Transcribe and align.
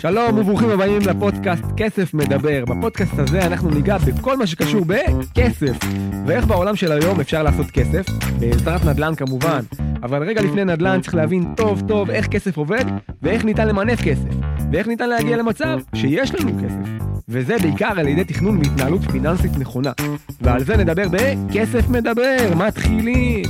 שלום 0.00 0.38
וברוכים 0.38 0.70
הבאים 0.70 1.02
לפודקאסט 1.02 1.64
כסף 1.76 2.14
מדבר. 2.14 2.64
בפודקאסט 2.64 3.18
הזה 3.18 3.46
אנחנו 3.46 3.70
ניגע 3.70 3.98
בכל 3.98 4.36
מה 4.36 4.46
שקשור 4.46 4.84
בכסף. 4.86 5.78
ואיך 6.26 6.46
בעולם 6.46 6.76
של 6.76 6.92
היום 6.92 7.20
אפשר 7.20 7.42
לעשות 7.42 7.66
כסף, 7.66 8.06
בעזרת 8.38 8.84
נדל"ן 8.84 9.14
כמובן. 9.14 9.60
אבל 10.02 10.22
רגע 10.22 10.42
לפני 10.42 10.64
נדל"ן 10.64 11.00
צריך 11.00 11.14
להבין 11.14 11.54
טוב 11.56 11.82
טוב 11.88 12.10
איך 12.10 12.26
כסף 12.26 12.56
עובד, 12.56 12.84
ואיך 13.22 13.44
ניתן 13.44 13.68
למנף 13.68 14.00
כסף. 14.02 14.34
ואיך 14.72 14.86
ניתן 14.86 15.08
להגיע 15.08 15.36
למצב 15.36 15.78
שיש 15.94 16.34
לנו 16.34 16.50
כסף. 16.64 17.04
וזה 17.28 17.56
בעיקר 17.58 17.92
על 17.96 18.08
ידי 18.08 18.24
תכנון 18.24 18.58
והתנהלות 18.58 19.02
פיננסית 19.10 19.58
נכונה. 19.58 19.92
ועל 20.40 20.64
זה 20.64 20.76
נדבר 20.76 21.06
בכסף 21.08 21.88
מדבר, 21.88 22.36
מתחילים. 22.56 23.42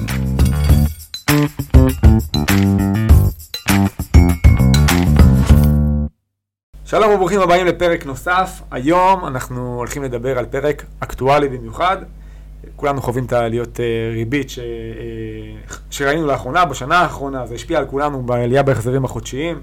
שלום 6.91 7.15
וברוכים 7.15 7.41
הבאים 7.41 7.67
לפרק 7.67 8.07
נוסף. 8.07 8.63
היום 8.71 9.25
אנחנו 9.27 9.77
הולכים 9.77 10.03
לדבר 10.03 10.39
על 10.39 10.47
פרק 10.47 10.85
אקטואלי 11.01 11.49
במיוחד. 11.49 11.97
כולנו 12.77 13.03
חווים 13.03 13.25
את 13.25 13.33
העליות 13.33 13.81
אה, 13.81 14.11
ריבית 14.13 14.51
ש... 14.51 14.59
אה, 14.59 14.65
שראינו 15.91 16.27
לאחרונה, 16.27 16.65
בשנה 16.65 16.99
האחרונה, 16.99 17.47
זה 17.47 17.55
השפיע 17.55 17.79
על 17.79 17.87
כולנו 17.87 18.23
בעלייה 18.23 18.63
בהחזרים 18.63 19.05
החודשיים. 19.05 19.63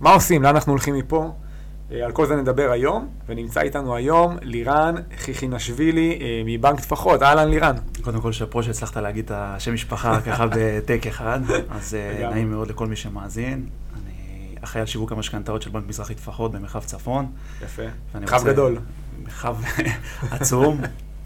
מה 0.00 0.12
עושים? 0.12 0.42
לאן 0.42 0.54
אנחנו 0.54 0.72
הולכים 0.72 0.94
מפה? 0.94 1.32
אה, 1.92 2.04
על 2.04 2.12
כל 2.12 2.26
זה 2.26 2.36
נדבר 2.36 2.70
היום, 2.70 3.08
ונמצא 3.28 3.60
איתנו 3.60 3.96
היום 3.96 4.36
לירן 4.42 4.94
חיכינשווילי 5.18 6.18
מבנק 6.46 6.80
טפחות. 6.80 7.22
אהלן 7.22 7.48
לירן. 7.48 7.74
קודם 8.02 8.20
כל 8.20 8.32
שאפו 8.32 8.62
שהצלחת 8.62 8.96
להגיד 8.96 9.24
את 9.24 9.30
השם 9.34 9.74
משפחה 9.74 10.20
ככה 10.20 10.46
בטק 10.56 11.06
אחד, 11.06 11.40
אז 11.70 11.96
נעים 12.30 12.50
מאוד 12.50 12.70
לכל 12.70 12.86
מי 12.86 12.96
שמאזין. 12.96 13.66
אחראי 14.64 14.80
על 14.80 14.86
שיווק 14.86 15.12
המשכנתאות 15.12 15.62
של 15.62 15.70
בנק 15.70 15.84
מזרחי 15.88 16.14
טפחות 16.14 16.52
במרחב 16.52 16.84
צפון. 16.84 17.32
יפה. 17.62 17.82
מרחב 18.14 18.36
רוצה... 18.36 18.52
גדול. 18.52 18.78
מרחב 19.22 19.56
עצום. 20.30 20.80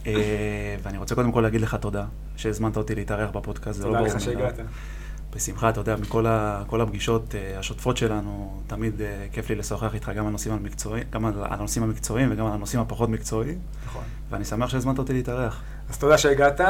אה, 0.06 0.76
ואני 0.82 0.98
רוצה 0.98 1.14
קודם 1.14 1.32
כל 1.32 1.40
להגיד 1.40 1.60
לך 1.60 1.74
תודה 1.74 2.04
שהזמנת 2.36 2.76
אותי 2.76 2.94
להתארח 2.94 3.30
בפודקאסט, 3.30 3.78
זה 3.78 3.86
לא 3.86 3.92
ברור. 3.92 4.06
תודה 4.06 4.16
לך 4.16 4.22
שהגעת. 4.22 4.54
בשמחה, 5.36 5.70
אתה 5.70 5.80
יודע, 5.80 5.96
מכל 5.96 6.26
ה, 6.26 6.62
הפגישות 6.72 7.34
uh, 7.34 7.58
השוטפות 7.58 7.96
שלנו, 7.96 8.62
תמיד 8.66 9.00
uh, 9.00 9.34
כיף 9.34 9.48
לי 9.50 9.54
לשוחח 9.54 9.94
איתך 9.94 10.08
גם 10.08 10.24
על 10.24 10.26
הנושאים 10.26 10.54
המקצועיים, 10.54 11.06
גם 11.10 11.24
על 11.26 11.34
הנושאים 11.36 11.84
המקצועיים 11.84 12.32
וגם 12.32 12.46
על 12.46 12.52
הנושאים 12.52 12.82
הפחות 12.82 13.08
מקצועיים. 13.08 13.58
נכון. 13.86 14.02
ואני 14.30 14.44
שמח 14.44 14.68
שהזמנת 14.68 14.98
אותי 14.98 15.12
להתארח. 15.12 15.62
אז 15.90 15.98
תודה 15.98 16.18
שהגעת. 16.18 16.60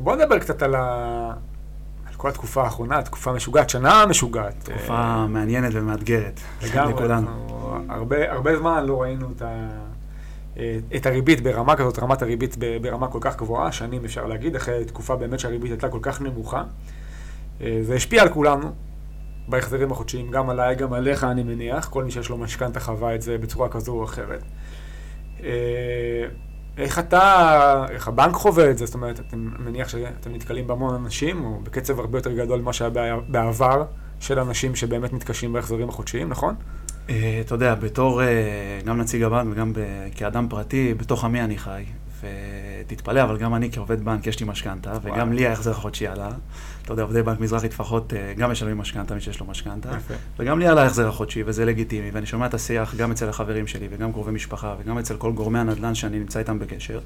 בוא 0.00 0.16
נדבר 0.16 0.38
קצת 0.38 0.62
על, 0.62 0.74
ה... 0.74 1.32
כל 2.22 2.28
התקופה 2.28 2.62
האחרונה, 2.62 3.02
תקופה 3.02 3.32
משוגעת, 3.32 3.70
שנה 3.70 4.06
משוגעת. 4.06 4.54
תקופה 4.58 4.94
אה, 4.94 5.26
מעניינת 5.26 5.70
ומאתגרת. 5.74 6.40
לגמרי, 6.62 6.94
הרבה, 7.88 8.32
הרבה 8.32 8.56
זמן 8.58 8.86
לא 8.86 9.02
ראינו 9.02 9.28
את, 9.36 9.42
ה, 9.42 9.68
אה, 10.58 10.78
את 10.96 11.06
הריבית 11.06 11.40
ברמה 11.40 11.76
כזאת, 11.76 11.98
רמת 11.98 12.22
הריבית 12.22 12.56
ברמה 12.82 13.08
כל 13.08 13.18
כך 13.20 13.36
גבוהה, 13.36 13.72
שנים 13.72 14.04
אפשר 14.04 14.26
להגיד, 14.26 14.56
אחרי 14.56 14.84
תקופה 14.84 15.16
באמת 15.16 15.40
שהריבית 15.40 15.70
הייתה 15.70 15.88
כל 15.88 15.98
כך 16.02 16.20
נמוכה. 16.20 16.62
אה, 17.60 17.78
זה 17.82 17.94
השפיע 17.94 18.22
על 18.22 18.28
כולנו 18.28 18.72
בהחזרים 19.48 19.92
החודשיים, 19.92 20.30
גם 20.30 20.50
עליי, 20.50 20.74
גם 20.74 20.92
עליך 20.92 21.24
אני 21.24 21.42
מניח, 21.42 21.88
כל 21.88 22.04
מי 22.04 22.10
שיש 22.10 22.28
לו 22.28 22.36
משכנתה 22.36 22.80
חווה 22.80 23.14
את 23.14 23.22
זה 23.22 23.38
בצורה 23.38 23.68
כזו 23.68 23.92
או 23.92 24.04
אחרת. 24.04 24.42
איך 26.78 26.98
אתה, 26.98 27.86
איך 27.90 28.08
הבנק 28.08 28.34
חווה 28.34 28.70
את 28.70 28.78
זה? 28.78 28.86
זאת 28.86 28.94
אומרת, 28.94 29.20
אני 29.32 29.42
מניח 29.58 29.88
שאתם 29.88 30.34
נתקלים 30.34 30.66
בהמון 30.66 30.94
אנשים, 30.94 31.44
או 31.44 31.60
בקצב 31.62 32.00
הרבה 32.00 32.18
יותר 32.18 32.32
גדול 32.32 32.60
ממה 32.60 32.72
שהיה 32.72 33.16
בעבר, 33.28 33.84
של 34.20 34.38
אנשים 34.38 34.74
שבאמת 34.74 35.12
מתקשים 35.12 35.52
בהחזרים 35.52 35.88
החודשיים, 35.88 36.28
נכון? 36.28 36.54
אה, 37.10 37.40
אתה 37.46 37.54
יודע, 37.54 37.74
בתור 37.74 38.22
אה, 38.22 38.28
גם 38.84 39.00
נציג 39.00 39.22
הבנק 39.22 39.52
וגם 39.52 39.72
כאדם 40.14 40.46
פרטי, 40.50 40.94
בתוך 40.94 41.24
עמי 41.24 41.42
אני 41.42 41.58
חי. 41.58 41.84
ותתפלא, 42.22 43.22
אבל 43.22 43.36
גם 43.36 43.54
אני 43.54 43.72
כעובד 43.72 44.04
בנק 44.04 44.26
יש 44.26 44.40
לי 44.40 44.46
משכנתה, 44.46 44.92
וגם 45.02 45.32
לי 45.32 45.46
ההחזר 45.46 45.70
החודשי 45.70 46.06
עלה. 46.06 46.30
אתה 46.82 46.92
יודע, 46.92 47.02
עובדי 47.02 47.22
בנק 47.22 47.40
מזרחי 47.40 47.68
טפחות 47.68 48.12
אה, 48.14 48.34
גם 48.36 48.50
משלמים 48.50 48.78
משכנתה, 48.78 49.14
מי 49.14 49.20
שיש 49.20 49.40
לו 49.40 49.46
משכנתה. 49.46 49.90
וגם 50.38 50.58
לי 50.58 50.66
עלה 50.66 50.82
ההחזר 50.82 51.08
החודשי, 51.08 51.42
וזה 51.46 51.64
לגיטימי, 51.64 52.10
ואני 52.10 52.26
שומע 52.26 52.46
את 52.46 52.54
השיח 52.54 52.94
גם 52.94 53.10
אצל 53.10 53.28
החברים 53.28 53.66
שלי, 53.66 53.88
וגם 53.90 54.12
קרובי 54.12 54.30
משפחה, 54.30 54.74
וגם 54.78 54.98
אצל 54.98 55.16
כל 55.16 55.32
גורמי 55.32 55.58
הנדל"ן 55.58 55.94
שאני 55.94 56.18
נמצא 56.18 56.38
איתם 56.38 56.58
בקשר. 56.58 57.00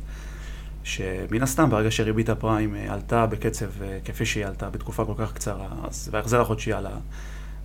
שמן 0.85 1.43
הסתם, 1.43 1.71
ברגע 1.71 1.91
שריבית 1.91 2.29
הפריים 2.29 2.75
אה, 2.75 2.93
עלתה 2.93 3.27
בקצב 3.27 3.83
אה, 3.83 3.99
כפי 4.05 4.27
שהיא 4.27 4.47
עלתה 4.47 4.71
בתקופה 4.71 5.05
כל 5.05 5.15
כך 5.17 5.33
קצרה, 5.33 5.69
אז 5.89 6.09
וההחזר 6.13 6.41
החודשי 6.41 6.73
עלה, 6.73 6.97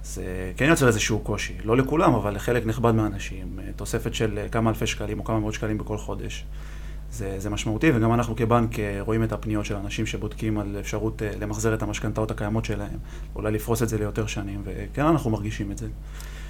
זה 0.04 0.52
כן 0.58 0.66
יוצר 0.66 0.88
איזשהו 0.88 1.20
קושי. 1.20 1.54
לא 1.64 1.78
לכולם, 1.78 2.14
אבל 2.14 2.36
לחלק 2.36 2.66
נכבד 2.66 2.92
מהאנשים, 2.92 3.60
תוספת 3.76 4.14
של 4.14 4.40
כמה 4.52 4.70
אלפי 4.70 4.88
שקלים 4.88 5.20
או 5.20 5.24
כמה 5.24 5.40
מאות 5.40 5.54
שקלים 5.54 5.78
בכל 5.78 5.98
חודש. 5.98 6.46
זה, 7.12 7.36
זה 7.40 7.50
משמעותי, 7.50 7.92
וגם 7.96 8.14
אנחנו 8.14 8.36
כבנק 8.36 8.80
אה, 8.80 8.98
רואים 9.02 9.24
את 9.24 9.32
הפניות 9.32 9.66
של 9.66 9.76
אנשים 9.76 10.06
שבודקים 10.06 10.58
על 10.58 10.78
אפשרות 10.80 11.22
אה, 11.22 11.32
למחזר 11.40 11.74
את 11.74 11.82
המשכנתאות 11.82 12.32
הקיימות 12.32 12.66
שלהם, 12.66 12.98
אולי 13.36 13.52
לפרוס 13.52 13.84
את 13.84 13.90
זה 13.90 13.98
ליותר 13.98 14.26
שנים, 14.26 14.62
וכן 14.66 15.06
אנחנו 15.06 15.30
מרגישים 15.30 15.72
את 15.72 15.78
זה. 15.78 15.88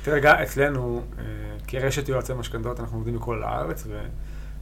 תראה, 0.03 0.43
אצלנו, 0.43 1.01
אה, 1.19 1.23
כרשת 1.67 2.09
יועצי 2.09 2.33
משכנתאות, 2.33 2.79
אנחנו 2.79 2.97
עובדים 2.97 3.15
בכל 3.15 3.43
הארץ, 3.43 3.87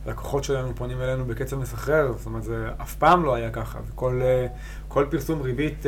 ולקוחות 0.05 0.43
שלנו 0.43 0.75
פונים 0.75 1.01
אלינו 1.01 1.25
בקצב 1.25 1.59
מסחרר, 1.59 2.13
זאת 2.17 2.25
אומרת, 2.25 2.43
זה 2.43 2.69
אף 2.81 2.95
פעם 2.95 3.23
לא 3.23 3.35
היה 3.35 3.49
ככה, 3.49 3.79
וכל 3.87 5.05
פרסום 5.09 5.41
ריבית 5.41 5.85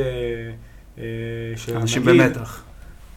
של 1.56 1.78
אנשים 1.78 2.06
במתח. 2.06 2.64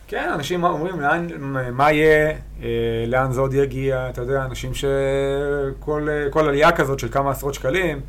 כן, 0.09 0.31
אנשים 0.35 0.65
אומרים, 0.65 1.01
לאן, 1.01 1.27
מה 1.73 1.93
יהיה, 1.93 2.37
אה, 2.63 3.05
לאן 3.07 3.33
זה 3.33 3.41
עוד 3.41 3.55
יגיע, 3.55 4.11
אתה 4.11 4.21
יודע, 4.21 4.45
אנשים 4.45 4.71
שכל 4.75 6.09
עלייה 6.49 6.73
כזאת 6.73 6.99
של 6.99 7.09
כמה 7.09 7.31
עשרות 7.31 7.55
שקלים, 7.55 8.01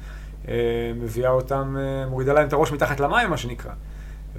אה, 0.47 0.53
מביאה 0.95 1.29
אותם, 1.29 1.77
אה, 1.79 2.07
מורידה 2.09 2.33
להם 2.33 2.47
את 2.47 2.53
הראש 2.53 2.71
מתחת 2.71 2.99
למים, 2.99 3.29
מה 3.29 3.37
שנקרא. 3.37 3.71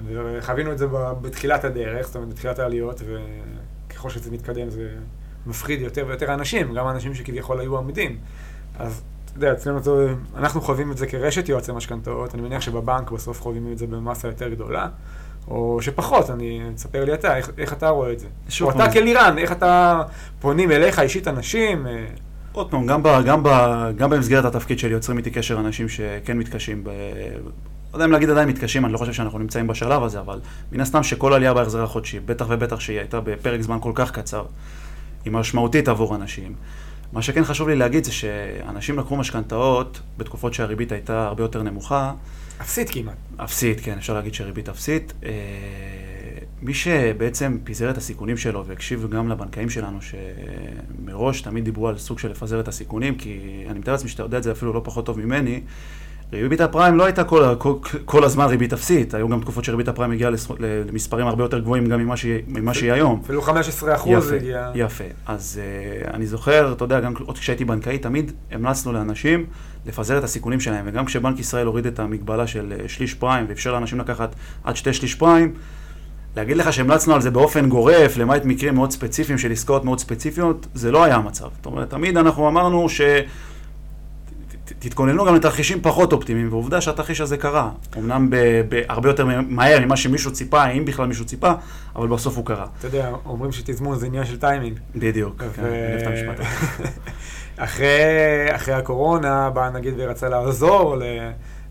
וחווינו 0.05 0.71
את 0.71 0.77
זה 0.77 0.87
בתחילת 1.21 1.63
הדרך, 1.63 2.07
זאת 2.07 2.15
אומרת, 2.15 2.29
בתחילת 2.29 2.59
העליות, 2.59 3.01
וככל 3.87 4.09
שזה 4.09 4.31
מתקדם 4.31 4.69
זה 4.69 4.89
מפחיד 5.47 5.81
יותר 5.81 6.05
ויותר 6.07 6.33
אנשים, 6.33 6.73
גם 6.73 6.87
אנשים 6.87 7.15
שכביכול 7.15 7.59
היו 7.59 7.77
עמידים. 7.77 8.17
אז 8.79 9.03
אתה 9.25 9.37
יודע, 9.37 9.53
אצלנו 9.53 9.83
זה, 9.83 10.13
אנחנו 10.35 10.61
חווים 10.61 10.91
את 10.91 10.97
זה 10.97 11.07
כרשת 11.07 11.49
יועצי 11.49 11.71
משכנתאות, 11.71 12.33
אני 12.35 12.41
מניח 12.41 12.61
שבבנק 12.61 13.11
בסוף 13.11 13.41
חווים 13.41 13.71
את 13.71 13.77
זה 13.77 13.87
במסה 13.87 14.27
יותר 14.27 14.49
גדולה. 14.49 14.87
או 15.47 15.77
שפחות, 15.81 16.29
אני, 16.29 16.61
תספר 16.75 17.05
לי 17.05 17.13
אתה, 17.13 17.37
איך, 17.37 17.51
איך 17.57 17.73
אתה 17.73 17.89
רואה 17.89 18.11
את 18.11 18.19
זה? 18.19 18.27
או 18.61 18.69
אתה 18.69 18.91
כלירן, 18.91 19.35
איך 19.37 19.51
אתה 19.51 20.01
פונים 20.39 20.71
אליך 20.71 20.99
אישית 20.99 21.27
אנשים? 21.27 21.87
אה? 21.87 22.05
עוד 22.51 22.71
פעם, 22.71 22.85
גם, 22.85 23.03
ב, 23.03 23.07
גם, 23.25 23.43
ב, 23.43 23.49
גם 23.95 24.09
במסגרת 24.09 24.45
התפקיד 24.45 24.79
שלי 24.79 24.91
יוצרים 24.91 25.17
איתי 25.17 25.31
קשר 25.31 25.59
אנשים 25.59 25.89
שכן 25.89 26.37
מתקשים, 26.37 26.83
ב... 26.83 26.89
לא 27.91 27.95
יודע 27.95 28.05
אם 28.05 28.11
להגיד 28.11 28.29
עדיין 28.29 28.49
מתקשים, 28.49 28.85
אני 28.85 28.93
לא 28.93 28.97
חושב 28.97 29.13
שאנחנו 29.13 29.39
נמצאים 29.39 29.67
בשלב 29.67 30.03
הזה, 30.03 30.19
אבל 30.19 30.39
מן 30.71 30.79
הסתם 30.79 31.03
שכל 31.03 31.33
עלייה 31.33 31.53
בהחזר 31.53 31.83
החודשי, 31.83 32.19
בטח 32.19 32.45
ובטח 32.49 32.79
שהיא 32.79 32.99
הייתה 32.99 33.19
בפרק 33.19 33.61
זמן 33.61 33.77
כל 33.81 33.91
כך 33.95 34.11
קצר, 34.11 34.45
היא 35.25 35.33
משמעותית 35.33 35.87
עבור 35.87 36.15
אנשים. 36.15 36.55
מה 37.13 37.21
שכן 37.21 37.43
חשוב 37.43 37.69
לי 37.69 37.75
להגיד 37.75 38.03
זה 38.03 38.11
שאנשים 38.11 38.99
לקחו 38.99 39.15
משכנתאות 39.15 39.99
בתקופות 40.17 40.53
שהריבית 40.53 40.91
הייתה 40.91 41.27
הרבה 41.27 41.43
יותר 41.43 41.63
נמוכה. 41.63 42.13
אפסית 42.61 42.89
כמעט. 42.89 43.15
אפסית, 43.37 43.79
כן, 43.79 43.97
אפשר 43.97 44.13
להגיד 44.13 44.33
שריבית 44.33 44.69
אפסית. 44.69 45.13
אה, 45.23 45.31
מי 46.61 46.73
שבעצם 46.73 47.57
פיזר 47.63 47.89
את 47.89 47.97
הסיכונים 47.97 48.37
שלו 48.37 48.65
והקשיב 48.65 49.07
גם 49.09 49.29
לבנקאים 49.29 49.69
שלנו, 49.69 49.99
שמראש 50.01 51.41
תמיד 51.41 51.65
דיברו 51.65 51.87
על 51.87 51.97
סוג 51.97 52.19
של 52.19 52.31
לפזר 52.31 52.59
את 52.59 52.67
הסיכונים, 52.67 53.15
כי 53.15 53.63
אני 53.69 53.79
מתאר 53.79 53.93
לעצמי 53.93 54.09
שאתה 54.09 54.23
יודע 54.23 54.37
את 54.37 54.43
זה 54.43 54.51
אפילו 54.51 54.73
לא 54.73 54.81
פחות 54.83 55.05
טוב 55.05 55.19
ממני, 55.19 55.61
ריבית 56.33 56.61
הפריים 56.61 56.97
לא 56.97 57.05
הייתה 57.05 57.23
כל, 57.23 57.55
כל, 57.57 57.73
כל 58.05 58.23
הזמן 58.23 58.45
ריבית 58.45 58.73
אפסית, 58.73 59.13
היו 59.13 59.29
גם 59.29 59.41
תקופות 59.41 59.63
שריבית 59.63 59.87
הפריים 59.87 60.11
הגיעה 60.11 60.31
למספרים 60.59 61.27
הרבה 61.27 61.43
יותר 61.43 61.59
גבוהים 61.59 61.85
גם 61.85 61.99
ממה 61.99 62.17
שהיא, 62.17 62.43
ממה 62.47 62.73
שהיא 62.73 62.91
היום. 62.93 63.21
אפילו 63.23 63.41
15 63.41 63.95
אחוז 63.95 64.31
הגיע. 64.31 64.71
יפה. 64.75 65.03
אז 65.25 65.61
uh, 66.05 66.13
אני 66.13 66.27
זוכר, 66.27 66.73
אתה 66.73 66.83
יודע, 66.83 66.99
גם 66.99 67.13
עוד 67.25 67.37
כשהייתי 67.37 67.65
בנקאי, 67.65 67.97
תמיד 67.97 68.31
המלצנו 68.51 68.93
לאנשים 68.93 69.45
לפזר 69.85 70.17
את 70.17 70.23
הסיכונים 70.23 70.59
שלהם, 70.59 70.85
וגם 70.87 71.05
כשבנק 71.05 71.39
ישראל 71.39 71.67
הוריד 71.67 71.85
את 71.85 71.99
המגבלה 71.99 72.47
של 72.47 72.73
אה, 72.79 72.87
שליש 72.87 73.13
פריים 73.13 73.45
ואפשר 73.49 73.73
לאנשים 73.73 73.99
לקחת 73.99 74.35
עד 74.63 74.75
שתי 74.75 74.93
שליש 74.93 75.15
פריים, 75.15 75.53
להגיד 76.35 76.57
לך 76.57 76.73
שהמלצנו 76.73 77.15
על 77.15 77.21
זה 77.21 77.31
באופן 77.31 77.69
גורף, 77.69 78.17
למעט 78.17 78.45
מקרים 78.45 78.75
מאוד 78.75 78.91
ספציפיים 78.91 79.37
של 79.37 79.51
עסקאות 79.51 79.85
מאוד 79.85 79.99
ספציפיות, 79.99 80.67
זה 80.73 80.91
לא 80.91 81.03
היה 81.03 81.15
המצב. 81.15 81.47
זאת 81.55 81.65
אומרת, 81.65 81.89
תמיד 81.89 82.17
אנחנו 82.17 82.47
אמרנו 82.47 82.89
ש... 82.89 83.01
תתכוננו 84.79 85.25
גם 85.25 85.35
לתרחישים 85.35 85.81
פחות 85.81 86.13
אופטימיים, 86.13 86.47
ועובדה 86.49 86.81
שהתרחיש 86.81 87.21
הזה 87.21 87.37
קרה. 87.37 87.71
אמנם 87.97 88.29
בהרבה 88.69 89.09
יותר 89.09 89.25
מהר 89.47 89.79
ממה 89.85 89.97
שמישהו 89.97 90.31
ציפה, 90.31 90.65
אם 90.65 90.85
בכלל 90.85 91.07
מישהו 91.07 91.25
ציפה, 91.25 91.51
אבל 91.95 92.07
בסוף 92.07 92.37
הוא 92.37 92.45
קרה. 92.45 92.65
אתה 92.79 92.87
יודע, 92.87 93.11
אומרים 93.25 93.51
שתזמון 93.51 93.99
זה 93.99 94.05
עניין 94.05 94.25
של 94.25 94.39
טיימינג. 94.39 94.79
בדיוק, 94.95 95.43
כן, 95.55 95.63
אני 95.63 95.69
אוהב 95.69 96.01
את 96.01 96.07
המשפט 96.07 96.39
הזה. 96.39 96.89
אחרי 98.55 98.73
הקורונה, 98.73 99.49
בא 99.49 99.69
נגיד 99.69 99.93
ורצה 99.97 100.29
לעזור 100.29 100.95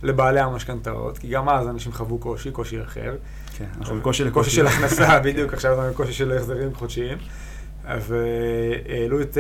לבעלי 0.03 0.41
המשכנתאות, 0.41 1.19
כי 1.19 1.29
גם 1.29 1.49
אז 1.49 1.69
אנשים 1.69 1.93
חוו 1.93 2.19
קושי, 2.19 2.51
קושי 2.51 2.83
אחר. 2.83 3.15
כן, 3.59 3.65
אנחנו 3.79 3.97
בקושי 3.97 4.25
לקושי 4.25 4.51
של 4.51 4.67
הכנסה, 4.67 5.19
בדיוק, 5.25 5.53
עכשיו 5.53 5.75
אנחנו 5.75 5.93
בקושי 5.93 6.13
של 6.13 6.33
החזרים 6.33 6.75
חודשיים. 6.75 7.19
והעלו 7.85 9.21
את 9.21 9.39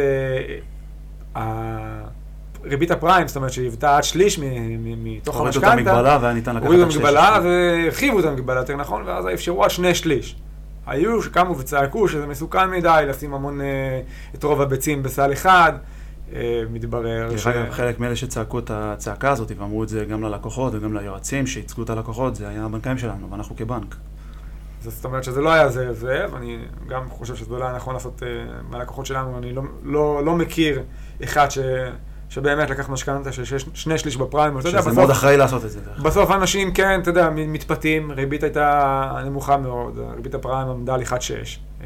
ריבית 2.64 2.90
הפריים, 2.90 3.28
זאת 3.28 3.36
אומרת 3.36 3.52
שהיוותה 3.52 3.96
עד 3.96 4.04
שליש 4.04 4.38
מתוך 4.38 5.40
המשכנתה. 5.40 5.66
הורידו 5.66 5.90
את 5.90 5.94
המגבלה 5.94 6.18
והיה 6.20 6.34
ניתן 6.34 6.56
לקחת 6.56 6.66
הורידו 6.66 6.90
את 6.90 6.94
המגבלה 6.94 7.38
והרחיבו 7.44 8.20
את 8.20 8.24
המגבלה 8.24 8.60
יותר 8.60 8.76
נכון, 8.76 9.02
ואז 9.06 9.24
אפשרו 9.34 9.64
עד 9.64 9.70
שני 9.70 9.94
שליש. 9.94 10.36
היו 10.86 11.22
שקמו 11.22 11.58
וצעקו 11.58 12.08
שזה 12.08 12.26
מסוכן 12.26 12.70
מדי 12.70 13.04
לשים 13.08 13.34
המון, 13.34 13.60
את 14.34 14.44
רוב 14.44 14.60
הביצים 14.60 15.02
בסל 15.02 15.32
אחד. 15.32 15.72
מתברר 16.70 17.36
ש... 17.36 17.46
חלק 17.70 18.00
מאלה 18.00 18.16
שצעקו 18.16 18.58
את 18.58 18.70
הצעקה 18.74 19.30
הזאת 19.30 19.52
ואמרו 19.58 19.82
את 19.82 19.88
זה 19.88 20.04
גם 20.04 20.22
ללקוחות 20.22 20.74
וגם 20.74 20.96
ליועצים 20.96 21.46
שייצגו 21.46 21.82
את 21.82 21.90
הלקוחות, 21.90 22.36
זה 22.36 22.48
היה 22.48 22.64
הבנקאים 22.64 22.98
שלנו, 22.98 23.30
ואנחנו 23.30 23.56
כבנק. 23.56 23.96
זאת 24.80 25.04
אומרת 25.04 25.24
שזה 25.24 25.40
לא 25.40 25.52
היה 25.52 25.68
זה 25.68 25.92
זה, 25.92 26.26
ואני 26.32 26.58
גם 26.88 27.10
חושב 27.10 27.36
שזה 27.36 27.50
לא 27.50 27.64
היה 27.64 27.76
נכון 27.76 27.94
לעשות 27.94 28.22
מהלקוחות 28.70 29.06
שלנו, 29.06 29.38
אני 29.38 29.52
לא, 29.52 29.62
לא, 29.82 30.24
לא 30.24 30.34
מכיר 30.34 30.82
אחד 31.24 31.50
ש... 31.50 31.58
שבאמת 32.28 32.70
לקח 32.70 32.88
משכנתה 32.88 33.32
של 33.32 33.44
שש, 33.44 33.64
שני 33.74 33.98
שליש 33.98 34.16
בפריים. 34.16 34.60
שזה 34.60 34.78
בסוף, 34.78 34.92
מאוד 34.92 35.10
אחראי 35.10 35.36
לעשות 35.36 35.64
את 35.64 35.70
זה. 35.70 35.80
בסוף 36.02 36.30
אנשים, 36.30 36.72
כן, 36.72 37.00
אתה 37.00 37.10
יודע, 37.10 37.30
מתפתים, 37.30 38.10
ריבית 38.10 38.42
הייתה 38.42 39.22
נמוכה 39.24 39.56
מאוד, 39.56 39.98
ריבית 40.16 40.34
הפריים 40.34 40.68
עמדה 40.68 40.94
על 40.94 41.02
1.6, 41.02 41.84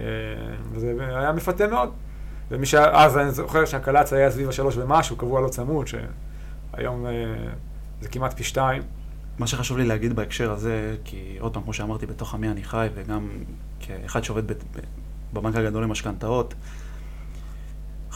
וזה 0.72 0.94
היה 0.98 1.32
מפתה 1.32 1.66
מאוד. 1.66 1.90
ומי 2.50 2.66
שאז, 2.66 3.18
אני 3.18 3.30
זוכר 3.30 3.64
שהקלץ 3.64 4.12
היה 4.12 4.30
סביב 4.30 4.48
השלוש 4.48 4.76
ומשהו, 4.76 5.16
קבוע 5.16 5.40
לא 5.40 5.48
צמוד, 5.48 5.86
שהיום 5.86 7.06
זה 8.00 8.08
כמעט 8.08 8.32
פי 8.32 8.44
שתיים. 8.44 8.82
מה 9.38 9.46
שחשוב 9.46 9.78
לי 9.78 9.84
להגיד 9.84 10.16
בהקשר 10.16 10.50
הזה, 10.50 10.96
כי 11.04 11.36
עוד 11.40 11.54
פעם, 11.54 11.62
כמו 11.62 11.72
שאמרתי, 11.72 12.06
בתוך 12.06 12.34
עמי 12.34 12.48
אני 12.48 12.64
חי, 12.64 12.86
וגם 12.94 13.28
כאחד 13.80 14.24
שעובד 14.24 14.42
בבנק 15.32 15.56
הגדול 15.56 15.82
למשכנתאות, 15.82 16.54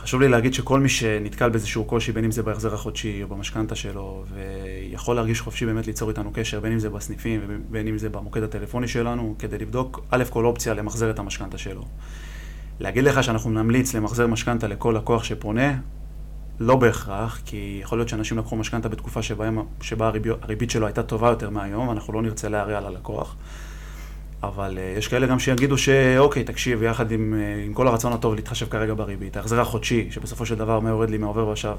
חשוב 0.05 0.21
לי 0.21 0.29
להגיד 0.29 0.55
שכל 0.55 0.81
מי 0.81 0.89
שנתקל 0.89 1.49
באיזשהו 1.49 1.85
קושי, 1.85 2.13
בין 2.13 2.25
אם 2.25 2.31
זה 2.31 2.43
בהחזר 2.43 2.75
החודשי 2.75 3.23
או 3.23 3.29
במשכנתה 3.29 3.75
שלו, 3.75 4.25
ויכול 4.35 5.17
להרגיש 5.17 5.41
חופשי 5.41 5.67
באמת 5.67 5.87
ליצור 5.87 6.09
איתנו 6.09 6.31
קשר, 6.35 6.61
בין 6.61 6.73
אם 6.73 6.79
זה 6.79 6.91
בסניפים 6.91 7.41
ובין 7.47 7.89
אם 7.89 7.99
זה 7.99 8.09
במוקד 8.09 8.43
הטלפוני 8.43 8.89
שלנו, 8.89 9.35
כדי 9.39 9.59
לבדוק 9.59 10.05
א' 10.11 10.25
כל 10.31 10.45
אופציה 10.45 10.75
למחזר 10.75 11.11
את 11.11 11.19
המשכנתה 11.19 11.59
שלו. 11.59 11.85
להגיד 12.81 13.05
לך 13.05 13.25
שאנחנו 13.25 13.51
נמליץ 13.51 13.95
למחזר 13.95 14.27
משכנתה 14.27 14.67
לכל 14.67 14.95
לקוח 14.99 15.25
שפונה, 15.25 15.75
לא 16.61 16.77
בהכרח, 16.77 17.41
כי 17.45 17.79
יכול 17.83 17.99
להיות 17.99 18.09
שאנשים 18.09 18.39
לקחו 18.39 18.57
משכנתה 18.57 18.89
בתקופה 18.89 19.23
שבה, 19.23 19.51
שבה 19.81 20.11
הריבית 20.43 20.71
שלו 20.71 20.87
הייתה 20.87 21.03
טובה 21.03 21.29
יותר 21.29 21.51
מהיום, 21.51 21.89
ואנחנו 21.89 22.13
לא 22.13 22.23
נרצה 22.23 22.49
להרע 22.49 22.79
על 22.79 22.87
הלקוח. 22.87 23.37
אבל 24.49 24.79
uh, 24.79 24.99
יש 24.99 25.09
כאלה 25.09 25.27
גם 25.27 25.39
שיגידו 25.39 25.79
שאוקיי, 25.79 26.45
תקשיב, 26.45 26.83
יחד 26.83 27.11
עם, 27.11 27.35
uh, 27.37 27.67
עם 27.67 27.75
כל 27.75 27.89
הרצון 27.89 28.13
הטוב 28.13 28.35
להתחשב 28.35 28.69
כרגע 28.69 28.95
בריבית, 28.95 29.37
ההחזר 29.37 29.61
החודשי, 29.61 30.09
שבסופו 30.11 30.47
של 30.47 30.55
דבר 30.55 30.81
יורד 30.89 31.11
לי 31.11 31.19
מעובר 31.19 31.49
ושב 31.49 31.77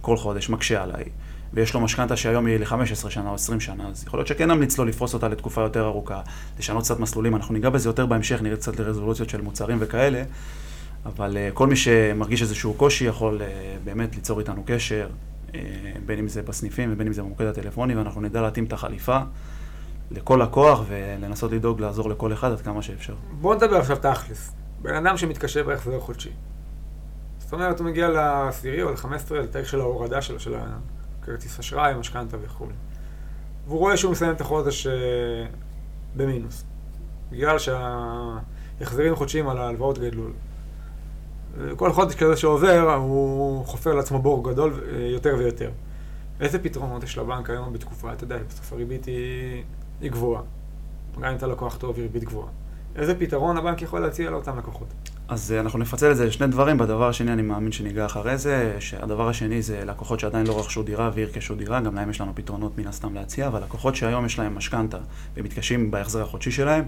כל 0.00 0.16
חודש, 0.16 0.48
מקשה 0.48 0.82
עליי, 0.82 1.04
ויש 1.52 1.74
לו 1.74 1.80
משכנתה 1.80 2.16
שהיום 2.16 2.46
היא 2.46 2.56
ל-15 2.56 3.10
שנה 3.10 3.28
או 3.28 3.34
20 3.34 3.60
שנה, 3.60 3.88
אז 3.88 4.04
יכול 4.06 4.18
להיות 4.18 4.28
שכן 4.28 4.50
נמליץ 4.50 4.78
לו 4.78 4.84
לפרוס 4.84 5.14
אותה 5.14 5.28
לתקופה 5.28 5.60
יותר 5.60 5.84
ארוכה, 5.84 6.20
לשנות 6.58 6.82
קצת 6.82 7.00
מסלולים, 7.00 7.36
אנחנו 7.36 7.54
ניגע 7.54 7.70
בזה 7.70 7.88
יותר 7.88 8.06
בהמשך, 8.06 8.42
נראה 8.42 8.56
קצת 8.56 8.80
לרזולוציות 8.80 9.30
של 9.30 9.40
מוצרים 9.40 9.78
וכאלה, 9.80 10.22
אבל 11.06 11.36
uh, 11.36 11.54
כל 11.54 11.66
מי 11.66 11.76
שמרגיש 11.76 12.42
איזשהו 12.42 12.74
קושי 12.74 13.04
יכול 13.04 13.40
uh, 13.40 13.44
באמת 13.84 14.16
ליצור 14.16 14.40
איתנו 14.40 14.62
קשר, 14.66 15.08
uh, 15.52 15.54
בין 16.06 16.18
אם 16.18 16.28
זה 16.28 16.42
בסניפים 16.42 16.92
ובין 16.92 17.06
אם 17.06 17.12
זה 17.12 17.22
במוקד 17.22 17.44
הטלפוני, 17.44 17.94
ואנחנו 17.94 18.20
נדע 18.20 18.42
להתאים 18.42 18.64
את 18.64 18.72
החליפה. 18.72 19.18
לכל 20.10 20.40
לקוח 20.42 20.80
ולנסות 20.88 21.52
לדאוג 21.52 21.80
לעזור 21.80 22.10
לכל 22.10 22.32
אחד 22.32 22.52
עד 22.52 22.60
כמה 22.60 22.82
שאפשר. 22.82 23.14
בוא 23.40 23.54
נדבר 23.54 23.76
עכשיו 23.76 23.96
תכלס. 23.96 24.52
בן 24.82 24.94
אדם 24.94 25.16
שמתקשה 25.16 25.62
בהחזר 25.62 26.00
חודשי. 26.00 26.30
זאת 27.38 27.52
אומרת, 27.52 27.80
הוא 27.80 27.86
מגיע 27.86 28.08
לעשירי 28.08 28.82
או 28.82 28.90
ל-15, 28.90 29.34
לתאריך 29.34 29.68
של 29.68 29.80
ההורדה 29.80 30.22
שלו, 30.22 30.40
של 30.40 30.54
הכרטיס 31.22 31.58
אשראי, 31.58 31.94
משכנתה 31.94 32.36
וכו'. 32.42 32.66
והוא 33.66 33.78
רואה 33.78 33.96
שהוא 33.96 34.12
מסיים 34.12 34.32
את 34.32 34.40
החודש 34.40 34.86
uh, 34.86 34.90
במינוס. 36.16 36.64
בגלל 37.30 37.56
שההחזרים 37.58 39.16
חודשיים 39.16 39.48
על 39.48 39.58
ההלוואות 39.58 39.98
גדלו. 39.98 40.24
כל 41.76 41.92
חודש 41.92 42.14
כזה 42.14 42.36
שעובר, 42.36 42.94
הוא 42.94 43.64
חופר 43.66 43.94
לעצמו 43.94 44.18
בור 44.18 44.50
גדול 44.50 44.72
uh, 44.72 44.94
יותר 44.94 45.34
ויותר. 45.38 45.70
איזה 46.40 46.58
פתרונות 46.58 47.02
יש 47.02 47.18
לבנק 47.18 47.50
היום 47.50 47.72
בתקופה, 47.72 48.12
אתה 48.12 48.24
יודע, 48.24 48.38
בסוף 48.48 48.72
הריבית 48.72 49.04
היא 49.04 49.64
היא 50.00 50.10
גבוהה. 50.10 50.42
גם 51.20 51.24
אם 51.24 51.36
אתה 51.36 51.46
לקוח 51.46 51.76
טוב, 51.76 51.96
היא 51.96 52.02
ריבית 52.02 52.24
גבוהה. 52.24 52.48
איזה 52.96 53.14
פתרון 53.14 53.56
הבנק 53.56 53.82
יכול 53.82 54.00
להציע 54.00 54.30
לאותם 54.30 54.58
לקוחות? 54.58 54.88
אז 55.28 55.54
uh, 55.56 55.60
אנחנו 55.60 55.78
נפצל 55.78 56.10
את 56.10 56.16
זה 56.16 56.26
לשני 56.26 56.46
דברים. 56.46 56.78
בדבר 56.78 57.08
השני, 57.08 57.32
אני 57.32 57.42
מאמין 57.42 57.72
שניגע 57.72 58.06
אחרי 58.06 58.38
זה, 58.38 58.76
שהדבר 58.78 59.28
השני 59.28 59.62
זה 59.62 59.84
לקוחות 59.84 60.20
שעדיין 60.20 60.46
לא 60.46 60.60
רכשו 60.60 60.82
דירה 60.82 61.10
וירכשו 61.14 61.54
דירה, 61.54 61.80
גם 61.80 61.94
להם 61.94 62.10
יש 62.10 62.20
לנו 62.20 62.32
פתרונות 62.34 62.78
מן 62.78 62.86
הסתם 62.86 63.14
להציע, 63.14 63.46
אבל 63.46 63.62
לקוחות 63.62 63.96
שהיום 63.96 64.26
יש 64.26 64.38
להם 64.38 64.54
משכנתה 64.54 64.98
ומתקשים 65.36 65.90
בהחזר 65.90 66.22
החודשי 66.22 66.50
שלהם, 66.50 66.84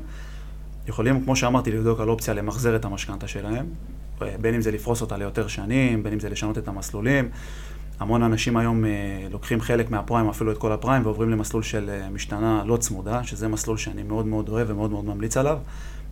יכולים, 0.89 1.25
כמו 1.25 1.37
שאמרתי, 1.37 1.73
לבדוק 1.73 2.01
על 2.01 2.09
אופציה 2.09 2.35
למחזר 2.35 2.77
את 2.77 2.85
המשכנתה 2.85 3.29
שלהם, 3.29 3.67
אה, 4.23 4.35
בין 4.41 4.55
אם 4.55 4.61
זה 4.61 4.71
לפרוס 4.71 5.01
אותה 5.01 5.17
ליותר 5.17 5.49
שנים, 5.49 6.03
בין 6.03 6.13
אם 6.13 6.21
זה 6.21 6.29
לשנות 6.29 6.59
את 6.59 6.69
המסלולים. 6.69 7.29
המון 8.01 8.23
אנשים 8.23 8.57
היום 8.57 8.85
אה, 8.85 8.91
לוקחים 9.31 9.61
חלק 9.61 9.91
מהפריים, 9.91 10.29
אפילו 10.29 10.53
את 10.53 10.59
כל 10.59 10.73
הפריים, 10.73 11.05
ועוברים 11.07 11.31
למסלול 11.31 11.63
של 11.63 11.91
אה, 11.91 12.11
משתנה 12.11 12.63
לא 12.67 12.77
צמודה, 12.77 13.25
שזה 13.25 13.49
מסלול 13.49 13.77
שאני 13.77 14.03
מאוד 14.03 14.27
מאוד 14.27 14.49
אוהב 14.49 14.71
ומאוד 14.71 14.91
מאוד 14.91 15.05
ממליץ 15.05 15.37
עליו, 15.37 15.59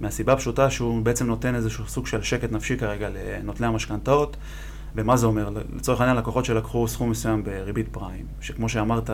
מהסיבה 0.01 0.33
הפשוטה 0.33 0.71
שהוא 0.71 1.03
בעצם 1.03 1.27
נותן 1.27 1.55
איזשהו 1.55 1.87
סוג 1.87 2.07
של 2.07 2.23
שקט 2.23 2.53
נפשי 2.53 2.77
כרגע 2.77 3.09
לנוטלי 3.09 3.67
המשכנתאות. 3.67 4.37
ומה 4.97 5.17
זה 5.17 5.27
אומר? 5.27 5.51
לצורך 5.77 6.01
העניין, 6.01 6.17
לקוחות 6.17 6.45
שלקחו 6.45 6.89
סכום 6.89 7.11
מסוים 7.11 7.45
בריבית 7.45 7.89
פריים, 7.89 8.27
שכמו 8.41 8.69
שאמרת, 8.69 9.11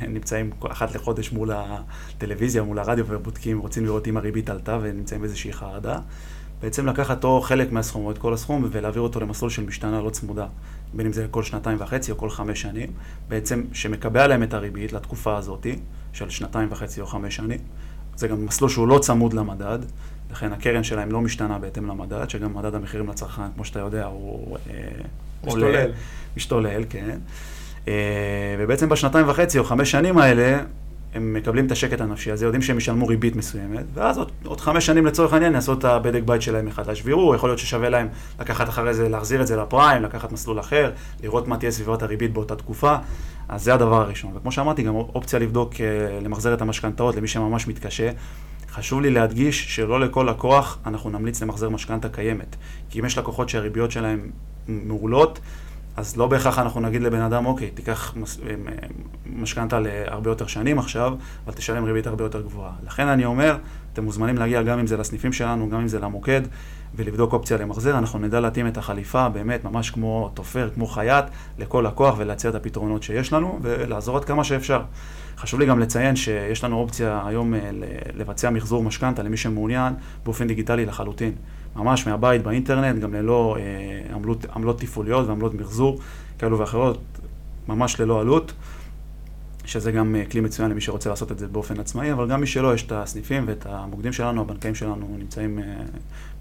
הם 0.00 0.14
נמצאים 0.14 0.50
אחת 0.70 0.94
לחודש 0.94 1.32
מול 1.32 1.50
הטלוויזיה, 1.54 2.62
מול 2.62 2.78
הרדיו, 2.78 3.04
ובודקים, 3.08 3.58
רוצים 3.58 3.84
לראות 3.84 4.08
אם 4.08 4.16
הריבית 4.16 4.50
עלתה, 4.50 4.78
ונמצאים 4.82 5.20
באיזושהי 5.20 5.52
חרדה. 5.52 5.98
בעצם 6.62 6.86
לקחת 6.86 7.24
או 7.24 7.40
חלק 7.40 7.72
מהסכום 7.72 8.04
או 8.04 8.10
את 8.10 8.18
כל 8.18 8.34
הסכום 8.34 8.68
ולהעביר 8.72 9.02
אותו 9.02 9.20
למסלול 9.20 9.50
של 9.50 9.64
משתנה 9.64 10.02
לא 10.02 10.10
צמודה, 10.10 10.46
בין 10.94 11.06
אם 11.06 11.12
זה 11.12 11.26
כל 11.30 11.42
שנתיים 11.42 11.76
וחצי 11.80 12.12
או 12.12 12.16
כל 12.16 12.30
חמש 12.30 12.60
שנים, 12.60 12.90
בעצם 13.28 13.62
שמקבע 13.72 14.24
עליהם 14.24 14.42
את 14.42 14.54
הריבית 14.54 14.92
לתקופה 14.92 15.36
הזאת 15.36 15.66
של 16.12 16.30
שנתיים 16.30 16.68
וחצי 16.70 17.00
או 17.00 17.06
חמש 17.06 17.36
שנים. 17.36 17.58
זה 18.16 18.28
גם 18.28 18.46
מסלול 18.46 18.70
שהוא 18.70 18.88
לא 18.88 18.98
צמוד 18.98 19.32
למדד, 19.32 19.78
לכן 20.30 20.52
הקרן 20.52 20.84
שלהם 20.84 21.12
לא 21.12 21.20
משתנה 21.20 21.58
בהתאם 21.58 21.86
למדד, 21.86 22.30
שגם 22.30 22.54
מדד 22.54 22.74
המחירים 22.74 23.08
לצרכן, 23.08 23.42
כמו 23.54 23.64
שאתה 23.64 23.80
יודע, 23.80 24.04
הוא 24.04 24.56
אה, 24.70 24.72
משתולל. 25.44 25.64
עולה, 25.64 25.84
משתולל, 26.36 26.84
כן. 26.90 27.18
אה, 27.88 28.56
ובעצם 28.58 28.88
בשנתיים 28.88 29.28
וחצי 29.28 29.58
או 29.58 29.64
חמש 29.64 29.90
שנים 29.90 30.18
האלה, 30.18 30.60
הם 31.16 31.34
מקבלים 31.34 31.66
את 31.66 31.72
השקט 31.72 32.00
הנפשי 32.00 32.30
הזה, 32.30 32.44
יודעים 32.44 32.62
שהם 32.62 32.78
ישלמו 32.78 33.06
ריבית 33.06 33.36
מסוימת, 33.36 33.84
ואז 33.94 34.18
עוד, 34.18 34.32
עוד 34.44 34.60
חמש 34.60 34.86
שנים 34.86 35.06
לצורך 35.06 35.32
העניין 35.32 35.54
יעשו 35.54 35.72
את 35.72 35.84
הבדק 35.84 36.22
בית 36.22 36.42
שלהם 36.42 36.66
מחדש, 36.66 37.02
ויראו, 37.04 37.34
יכול 37.34 37.48
להיות 37.48 37.58
ששווה 37.58 37.88
להם 37.88 38.08
לקחת 38.40 38.68
אחרי 38.68 38.94
זה, 38.94 39.08
להחזיר 39.08 39.42
את 39.42 39.46
זה 39.46 39.56
לפריים, 39.56 40.02
לקחת 40.02 40.32
מסלול 40.32 40.60
אחר, 40.60 40.90
לראות 41.22 41.48
מה 41.48 41.56
תהיה 41.56 41.70
סביבת 41.70 42.02
הריבית 42.02 42.32
באותה 42.32 42.56
תקופה, 42.56 42.96
אז 43.48 43.64
זה 43.64 43.74
הדבר 43.74 44.00
הראשון. 44.00 44.32
וכמו 44.36 44.52
שאמרתי, 44.52 44.82
גם 44.82 44.94
אופציה 44.94 45.38
לבדוק, 45.38 45.74
אה, 45.80 46.20
למחזר 46.22 46.54
את 46.54 46.60
המשכנתאות 46.60 47.16
למי 47.16 47.28
שממש 47.28 47.68
מתקשה. 47.68 48.10
חשוב 48.70 49.00
לי 49.00 49.10
להדגיש 49.10 49.76
שלא 49.76 50.00
לכל 50.00 50.26
לקוח 50.30 50.78
אנחנו 50.86 51.10
נמליץ 51.10 51.42
למחזר 51.42 51.68
משכנתה 51.68 52.08
קיימת. 52.08 52.56
כי 52.90 53.00
אם 53.00 53.04
יש 53.04 53.18
לקוחות 53.18 53.48
שהריביות 53.48 53.90
שלהם 53.90 54.30
מעולות, 54.68 55.38
אז 55.96 56.16
לא 56.16 56.26
בהכרח 56.26 56.58
אנחנו 56.58 56.80
נגיד 56.80 57.02
לבן 57.02 57.20
אדם, 57.20 57.46
אוקיי, 57.46 57.70
תיקח 57.70 58.14
אה, 58.16 58.54
משכנתה 59.26 59.80
להרבה 59.80 60.30
יותר 60.30 60.46
שנים 60.46 60.78
עכשיו, 60.78 61.14
אבל 61.46 61.54
תשלם 61.54 61.84
ריבית 61.84 62.06
הרבה 62.06 62.24
יותר 62.24 62.42
גבוהה. 62.42 62.72
לכן 62.86 63.08
אני 63.08 63.24
אומר, 63.24 63.56
אתם 63.92 64.04
מוזמנים 64.04 64.38
להגיע 64.38 64.62
גם 64.62 64.78
אם 64.78 64.86
זה 64.86 64.96
לסניפים 64.96 65.32
שלנו, 65.32 65.70
גם 65.70 65.80
אם 65.80 65.88
זה 65.88 65.98
למוקד, 65.98 66.40
ולבדוק 66.94 67.32
אופציה 67.32 67.56
למחזר. 67.56 67.98
אנחנו 67.98 68.18
נדע 68.18 68.40
להתאים 68.40 68.66
את 68.66 68.76
החליפה, 68.76 69.28
באמת, 69.28 69.64
ממש 69.64 69.90
כמו 69.90 70.30
תופר, 70.34 70.70
כמו 70.74 70.86
חייט, 70.86 71.24
לכל 71.58 71.84
לקוח 71.86 72.14
ולהציע 72.18 72.50
את 72.50 72.54
הפתרונות 72.54 73.02
שיש 73.02 73.32
לנו, 73.32 73.58
ולעזור 73.62 74.16
עד 74.16 74.24
כמה 74.24 74.44
שאפשר. 74.44 74.82
חשוב 75.38 75.60
לי 75.60 75.66
גם 75.66 75.78
לציין 75.78 76.16
שיש 76.16 76.64
לנו 76.64 76.76
אופציה 76.76 77.22
היום 77.26 77.54
אה, 77.54 77.60
לבצע 78.14 78.50
מחזור 78.50 78.82
משכנתה 78.82 79.22
למי 79.22 79.36
שמעוניין 79.36 79.94
באופן 80.24 80.46
דיגיטלי 80.46 80.86
לחלוטין. 80.86 81.32
ממש 81.76 82.06
מהבית 82.06 82.42
באינטרנט, 82.42 83.02
גם 83.02 83.14
ללא 83.14 83.56
אה, 83.58 84.14
עמלות, 84.14 84.46
עמלות 84.54 84.80
תפעוליות 84.80 85.26
ועמלות 85.26 85.54
מחזור 85.54 85.98
כאלו 86.38 86.58
ואחרות, 86.58 86.98
ממש 87.68 88.00
ללא 88.00 88.20
עלות, 88.20 88.52
שזה 89.64 89.92
גם 89.92 90.16
אה, 90.16 90.24
כלי 90.30 90.40
מצוין 90.40 90.70
למי 90.70 90.80
שרוצה 90.80 91.10
לעשות 91.10 91.32
את 91.32 91.38
זה 91.38 91.48
באופן 91.48 91.80
עצמאי, 91.80 92.12
אבל 92.12 92.28
גם 92.28 92.40
מי 92.40 92.46
שלא, 92.46 92.74
יש 92.74 92.86
את 92.86 92.92
הסניפים 92.92 93.44
ואת 93.48 93.66
המוקדים 93.66 94.12
שלנו, 94.12 94.40
הבנקאים 94.40 94.74
שלנו 94.74 95.16
נמצאים 95.18 95.58
אה, 95.58 95.64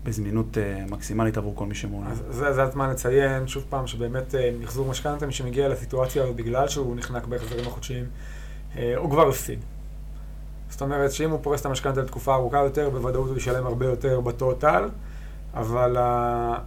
בזמינות 0.05 0.57
אה, 0.57 0.85
מקסימלית 0.89 1.37
עבור 1.37 1.55
כל 1.55 1.65
מי 1.65 1.75
שמעוניין. 1.75 2.11
אז 2.11 2.23
זה, 2.29 2.53
זה 2.53 2.63
הזמן 2.63 2.89
לציין, 2.89 3.47
שוב 3.47 3.63
פעם, 3.69 3.87
שבאמת 3.87 4.35
אה, 4.35 4.51
מחזור 4.61 4.89
משכנתה, 4.89 5.25
מי 5.25 5.33
שמגיע 5.33 5.69
לסיטואציה 5.69 6.23
הזאת 6.23 6.35
בגלל 6.35 6.67
שהוא 6.67 6.95
נחנק 6.95 7.25
בהחזרים 7.25 7.67
החודשיים, 7.67 8.05
אה, 8.77 8.93
הוא 8.97 9.11
כבר 9.11 9.29
הפסיד. 9.29 9.59
זאת 10.69 10.81
אומרת 10.81 11.11
שאם 11.11 11.29
הוא 11.29 11.39
פורס 11.41 11.61
את 11.61 11.65
המשכנתה 11.65 12.01
לתקופה 12.01 12.35
ארוכה 12.35 12.57
יותר, 12.57 12.89
בוודאות 12.89 13.29
הוא 13.29 13.37
ישלם 13.37 13.65
הרבה 13.65 13.85
יותר 13.85 14.19
בטוטל. 14.21 14.89
אבל 15.55 15.95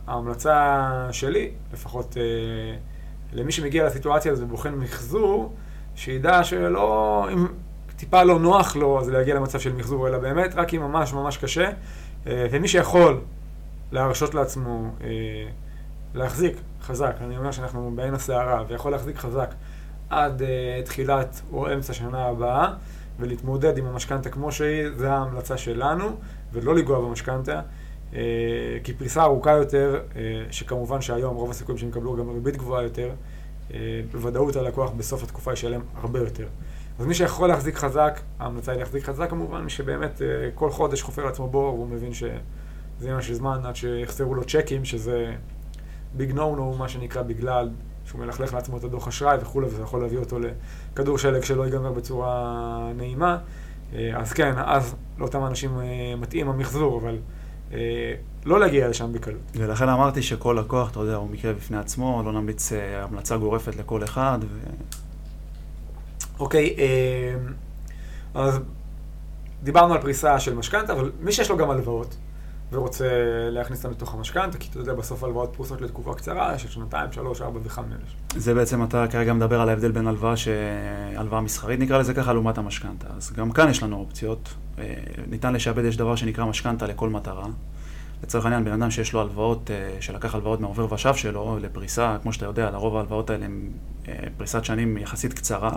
ההמלצה 0.07 0.89
שלי, 1.13 1.51
לפחות 1.73 2.17
למי 3.33 3.53
שמגיע 3.53 3.87
לסיטואציה 3.87 4.33
הזו 4.33 4.45
ובוחן 4.45 4.75
מחזור, 4.75 5.55
שידע 5.95 6.45
שלא, 6.45 7.29
אם 7.33 7.47
טיפה 7.97 8.23
לא 8.23 8.39
נוח 8.39 8.77
לו, 8.77 9.01
אז 9.01 9.09
להגיע 9.09 9.35
למצב 9.35 9.61
של 9.61 9.73
מחזור, 9.73 10.09
אלא 10.09 10.19
באמת 10.19 10.55
רק 10.55 10.75
אם 10.75 10.81
ממש 10.81 11.13
ממש 11.13 11.37
קשה. 11.37 11.71
ומי 12.25 12.69
שיכול 12.69 13.21
להרשות 13.93 14.35
לעצמו 14.35 14.91
להחזיק 16.15 16.57
חזק, 16.83 17.17
אני 17.21 17.39
אומר 17.39 17.51
שאנחנו 17.51 17.93
בעין 17.95 18.15
הסערה, 18.15 18.65
ויכול 18.69 18.93
להחזיק 18.93 19.17
חזק 19.17 19.55
עד 20.11 20.43
תחילת 20.85 21.41
או 21.53 21.73
אמצע 21.73 21.93
שנה 21.93 22.25
הבאה, 22.25 22.73
ולהתמודד 23.19 23.79
עם 23.79 23.87
המשכנתה 23.87 24.31
כמו 24.31 24.53
שהיא, 24.53 24.89
זו 24.97 25.07
ההמלצה 25.07 25.57
שלנו, 25.57 26.17
ולא 26.53 26.75
לנגוע 26.75 27.01
במשכנתה, 27.01 27.61
כי 28.85 28.93
פריסה 28.99 29.23
ארוכה 29.23 29.51
יותר, 29.51 30.01
uh, 30.13 30.17
שכמובן 30.51 31.01
שהיום 31.01 31.37
רוב 31.37 31.51
הסיכויים 31.51 31.79
שהם 31.79 31.89
יקבלו 31.89 32.17
גם 32.17 32.31
ריבית 32.31 32.57
גבוהה 32.57 32.83
יותר, 32.83 33.11
uh, 33.69 33.73
בוודאות 34.13 34.57
הלקוח 34.57 34.91
בסוף 34.91 35.23
התקופה 35.23 35.53
ישלם 35.53 35.81
הרבה 35.95 36.19
יותר. 36.19 36.47
אז 36.99 37.07
מי 37.07 37.15
שיכול 37.15 37.49
להחזיק 37.49 37.77
חזק, 37.77 38.21
ההמלצה 38.39 38.73
היא 38.73 38.81
להחזיק 38.81 39.05
חזק 39.05 39.31
כמובן, 39.31 39.61
מי 39.61 39.71
שבאמת 39.71 40.23
כל 40.55 40.71
חודש 40.71 41.03
חופר 41.03 41.25
לעצמו 41.25 41.49
בור, 41.49 41.69
הוא 41.69 41.89
מבין 41.89 42.15
שזה 42.15 42.39
עניין 43.03 43.23
של 43.23 43.35
זמן 43.35 43.61
עד 43.65 43.77
שיחסרו 43.77 44.35
לו 44.35 44.45
צ'קים, 44.45 44.85
שזה 44.85 45.35
ביג 46.15 46.33
נו 46.33 46.57
נו, 46.57 46.75
מה 46.79 46.89
שנקרא, 46.89 47.23
בגלל 47.23 47.71
שהוא 48.05 48.21
מלכלך 48.21 48.55
לעצמו 48.55 48.77
את 48.77 48.85
הדוח 48.85 49.09
אשראי 49.09 49.39
וכולי, 49.41 49.67
וזה 49.67 49.83
יכול 49.83 50.01
להביא 50.01 50.19
אותו 50.19 50.39
לכדור 50.93 51.19
שלג 51.19 51.45
שלא 51.45 51.65
ייגמר 51.65 51.93
בצורה 51.93 52.93
נעימה. 52.97 53.39
אה, 53.95 54.11
אז 54.17 54.33
כן, 54.33 54.55
אז 54.57 54.95
לאותם 55.19 55.47
אנשים 55.47 55.81
אה, 55.81 56.15
מתאים 56.17 56.49
המחזור, 56.49 57.01
אבל 57.01 57.15
אה, 57.15 57.19
לא 58.45 58.61
להגיע 58.61 58.89
לשם 58.89 59.13
בקלות. 59.13 59.41
ולכן 59.55 59.89
אמרתי 59.89 60.23
שכל 60.23 60.57
לקוח, 60.61 60.91
אתה 60.91 61.01
יודע, 61.01 61.17
הוא 61.17 61.31
מקרה 61.31 61.53
בפני 61.53 61.77
עצמו, 61.77 62.23
לא 62.25 62.33
נמליץ 62.33 62.73
המלצה 62.73 63.37
גורפת 63.37 63.77
לכל 63.77 64.05
אחד. 64.05 64.39
ו... 64.43 64.59
אוקיי, 66.39 66.77
אז 68.35 68.61
דיברנו 69.63 69.95
על 69.95 70.01
פריסה 70.01 70.41
של 70.41 70.55
משכנתה, 70.55 70.93
אבל 70.93 71.13
מי 71.21 71.33
שיש 71.33 71.51
לו 71.51 71.57
גם 71.57 71.71
הלוואות, 71.71 72.17
ורוצה 72.73 73.05
להכניס 73.51 73.85
אותם 73.85 73.95
לתוך 73.97 74.15
המשכנתה, 74.15 74.59
כי 74.59 74.69
אתה 74.71 74.79
יודע, 74.79 74.95
בסוף 74.95 75.25
הלוואות 75.25 75.53
פרוסות 75.57 75.81
לתקופה 75.81 76.15
קצרה, 76.15 76.59
של 76.59 76.69
שנתיים, 76.69 77.13
שלוש, 77.13 77.41
ארבע 77.41 77.61
וחמש. 77.63 78.17
זה 78.37 78.55
בעצם, 78.55 78.85
אתה 78.85 79.07
כרגע 79.11 79.33
מדבר 79.33 79.61
על 79.61 79.69
ההבדל 79.69 79.93
בין 79.93 80.07
הלוואה. 80.07 80.35
הלוואה 81.17 81.41
מסחרית 81.41 81.81
נקרא 81.81 81.99
לזה 81.99 82.15
ככה, 82.15 82.33
לעומת 82.33 82.59
המשכנתה. 82.59 83.07
אז 83.17 83.33
גם 83.33 83.53
כאן 83.53 83.71
יש 83.71 83.83
לנו 83.83 83.97
אופציות. 83.97 84.55
אה, 84.79 84.95
ניתן 85.31 85.53
לשעבד, 85.53 85.85
יש 85.85 85.97
דבר 85.97 86.17
שנקרא 86.17 86.45
משכנתה 86.45 86.87
לכל 86.87 87.09
מטרה. 87.09 87.47
לצורך 88.23 88.45
העניין, 88.45 88.65
בן 88.65 88.73
אדם 88.73 88.91
שיש 88.91 89.13
לו 89.13 89.21
הלוואות, 89.21 89.71
אה, 89.71 89.97
שלקח 90.01 90.35
הלוואות 90.35 90.61
מהעובר 90.61 90.93
ושב 90.93 91.15
שלו, 91.15 91.59
לפריסה, 91.61 92.17
כמו 92.23 92.33
שאתה 92.33 92.47
יודע, 92.47 92.71
לרוב 92.71 92.97
ההלוואות 92.97 93.31
האלה 93.31 93.45
הן 93.45 93.69
אה, 94.09 94.15
פריסת 94.37 94.65
שנים 94.65 94.97
יחסית 94.97 95.33
קצרה. 95.33 95.73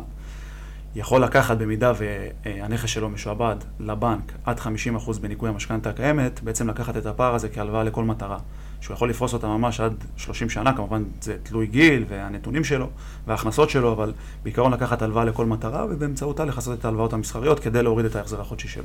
יכול 0.95 1.23
לקחת 1.23 1.57
במידה 1.57 1.93
והנכס 1.97 2.89
שלו 2.89 3.09
משועבד 3.09 3.55
לבנק 3.79 4.31
עד 4.45 4.59
50% 4.59 5.19
בניכוי 5.21 5.49
המשכנתה 5.49 5.89
הקיימת, 5.89 6.39
בעצם 6.43 6.69
לקחת 6.69 6.97
את 6.97 7.05
הפער 7.05 7.35
הזה 7.35 7.49
כהלוואה 7.49 7.83
לכל 7.83 8.03
מטרה. 8.03 8.37
שהוא 8.81 8.93
יכול 8.93 9.09
לפרוס 9.09 9.33
אותה 9.33 9.47
ממש 9.47 9.79
עד 9.79 9.93
30 10.17 10.49
שנה, 10.49 10.73
כמובן 10.73 11.03
זה 11.21 11.37
תלוי 11.43 11.67
גיל 11.67 12.05
והנתונים 12.09 12.63
שלו 12.63 12.89
וההכנסות 13.27 13.69
שלו, 13.69 13.91
אבל 13.93 14.13
בעיקרון 14.43 14.73
לקחת 14.73 15.01
הלוואה 15.01 15.25
לכל 15.25 15.45
מטרה 15.45 15.85
ובאמצעותה 15.89 16.45
לכסות 16.45 16.79
את 16.79 16.85
ההלוואות 16.85 17.13
המסחריות 17.13 17.59
כדי 17.59 17.83
להוריד 17.83 18.05
את 18.05 18.15
ההחזר 18.15 18.41
החודשי 18.41 18.67
שלו. 18.67 18.83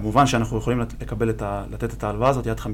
כמובן 0.00 0.26
שאנחנו 0.26 0.58
יכולים 0.58 0.80
לקבל 0.80 1.30
את 1.30 1.42
ה, 1.42 1.64
לתת 1.70 1.94
את 1.94 2.04
ההלוואה 2.04 2.30
הזאת 2.30 2.46
עד 2.46 2.60
50% 2.60 2.64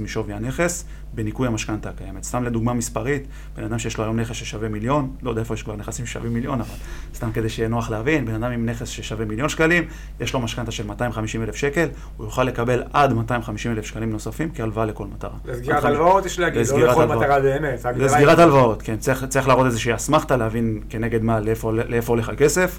משווי 0.00 0.34
הנכס 0.34 0.84
בניכוי 1.14 1.46
המשכנתה 1.46 1.88
הקיימת. 1.88 2.24
סתם 2.24 2.44
לדוגמה 2.44 2.72
מספרית, 2.72 3.26
בן 3.56 3.64
אדם 3.64 3.78
שיש 3.78 3.98
לו 3.98 4.04
היום 4.04 4.20
נכס 4.20 4.36
ששווה 4.36 4.68
מיליון, 4.68 5.10
לא 5.22 5.30
יודע 5.30 5.40
איפה 5.40 5.54
יש 5.54 5.62
כבר 5.62 5.76
נכסים 5.76 6.06
ששווים 6.06 6.34
מיליון, 6.34 6.60
אבל 6.60 6.74
סתם 7.14 7.32
כדי 7.32 7.48
שיהיה 7.48 7.68
נוח 7.68 7.90
להבין, 7.90 8.26
בן 8.26 8.34
אדם 8.34 8.52
עם 8.52 8.66
נכס 8.66 8.88
ששווה 8.88 9.24
מיליון 9.24 9.48
שקלים, 9.48 9.84
יש 10.20 10.34
לו 10.34 10.40
משכנתה 10.40 10.70
של 10.70 10.86
250 10.86 11.42
אלף 11.42 11.56
שקל, 11.56 11.88
הוא 12.16 12.26
יוכל 12.26 12.44
לקבל 12.44 12.82
עד 12.92 13.12
250 13.12 13.72
אלף 13.72 13.84
שקלים 13.84 14.10
נוספים 14.10 14.50
כהלוואה 14.54 14.86
לכל 14.86 15.06
מטרה. 15.06 15.36
לסגירת 15.44 15.84
הלוואות 15.84 16.26
יש 16.26 16.38
להגיד, 16.38 16.66
לא 16.66 16.88
לכל 16.88 17.06
מטרה 17.06 17.40
באמת. 17.40 17.86
לסגירת 17.96 18.38
הלוואות, 18.38 18.82
כן, 18.82 18.96
צריך, 18.96 19.24
צריך 19.24 19.48
להראות 19.48 19.66
איזושהי 19.66 19.94
אסמכתה, 19.94 20.36
להבין 20.36 20.80
כנגד 20.88 21.22
מה, 21.22 21.40
לאיפה, 21.40 21.72
לאיפה 21.72 22.12
הולך 22.12 22.28
הכסף. 22.28 22.78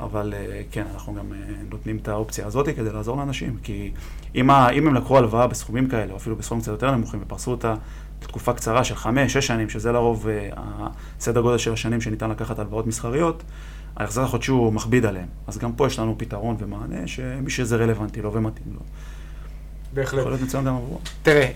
אבל 0.00 0.34
אה, 0.36 0.62
כן, 0.70 0.84
אנחנו 0.94 1.14
גם 1.14 1.32
אה, 1.32 1.38
נותנים 1.70 1.96
את 1.96 2.08
האופציה 2.08 2.46
הזאת 2.46 2.66
כדי 2.66 2.92
לעזור 2.92 3.16
לאנשים. 3.16 3.56
כי 3.62 3.92
אם, 4.34 4.50
ה, 4.50 4.70
אם 4.70 4.86
הם 4.86 4.94
לקחו 4.94 5.18
הלוואה 5.18 5.46
בסכומים 5.46 5.88
כאלה, 5.88 6.12
או 6.12 6.16
אפילו 6.16 6.36
בסכומים 6.36 6.62
קצת 6.62 6.72
יותר 6.72 6.90
נמוכים, 6.90 7.20
ופרסו 7.22 7.50
אותה 7.50 7.74
לתקופה 8.22 8.52
קצרה 8.52 8.84
של 8.84 8.94
חמש, 8.94 9.32
שש 9.32 9.46
שנים, 9.46 9.68
שזה 9.68 9.92
לרוב 9.92 10.28
אה, 10.28 10.48
הסדר 11.18 11.40
גודל 11.40 11.58
של 11.58 11.72
השנים 11.72 12.00
שניתן 12.00 12.30
לקחת 12.30 12.58
הלוואות 12.58 12.86
מסחריות, 12.86 13.42
ההחזר 13.96 14.22
החודשי 14.22 14.50
הוא 14.50 14.72
מכביד 14.72 15.06
עליהם. 15.06 15.28
אז 15.46 15.58
גם 15.58 15.72
פה 15.72 15.86
יש 15.86 15.98
לנו 15.98 16.14
פתרון 16.18 16.56
ומענה, 16.58 17.06
שמי 17.06 17.50
שזה 17.50 17.76
רלוונטי 17.76 18.22
לו 18.22 18.32
ומתאים 18.32 18.74
לו. 18.74 18.80
בהחלט. 19.94 20.20
יכול 20.20 20.32
להיות 20.32 20.42
מצוין 20.42 20.64
גם 20.64 20.76
עבורו. 20.76 20.98
תראה, 21.22 21.46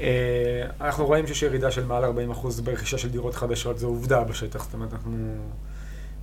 אנחנו 0.80 1.06
רואים 1.06 1.26
שיש 1.26 1.42
ירידה 1.42 1.70
של 1.70 1.86
מעל 1.86 2.04
40% 2.04 2.62
ברכישה 2.64 2.98
של 2.98 3.10
דירות 3.10 3.34
חדשות, 3.34 3.78
זו 3.78 3.86
עובדה 3.86 4.24
בשטח, 4.24 4.64
זאת 4.64 4.74
אומרת, 4.74 4.92
אנחנו... 4.92 5.16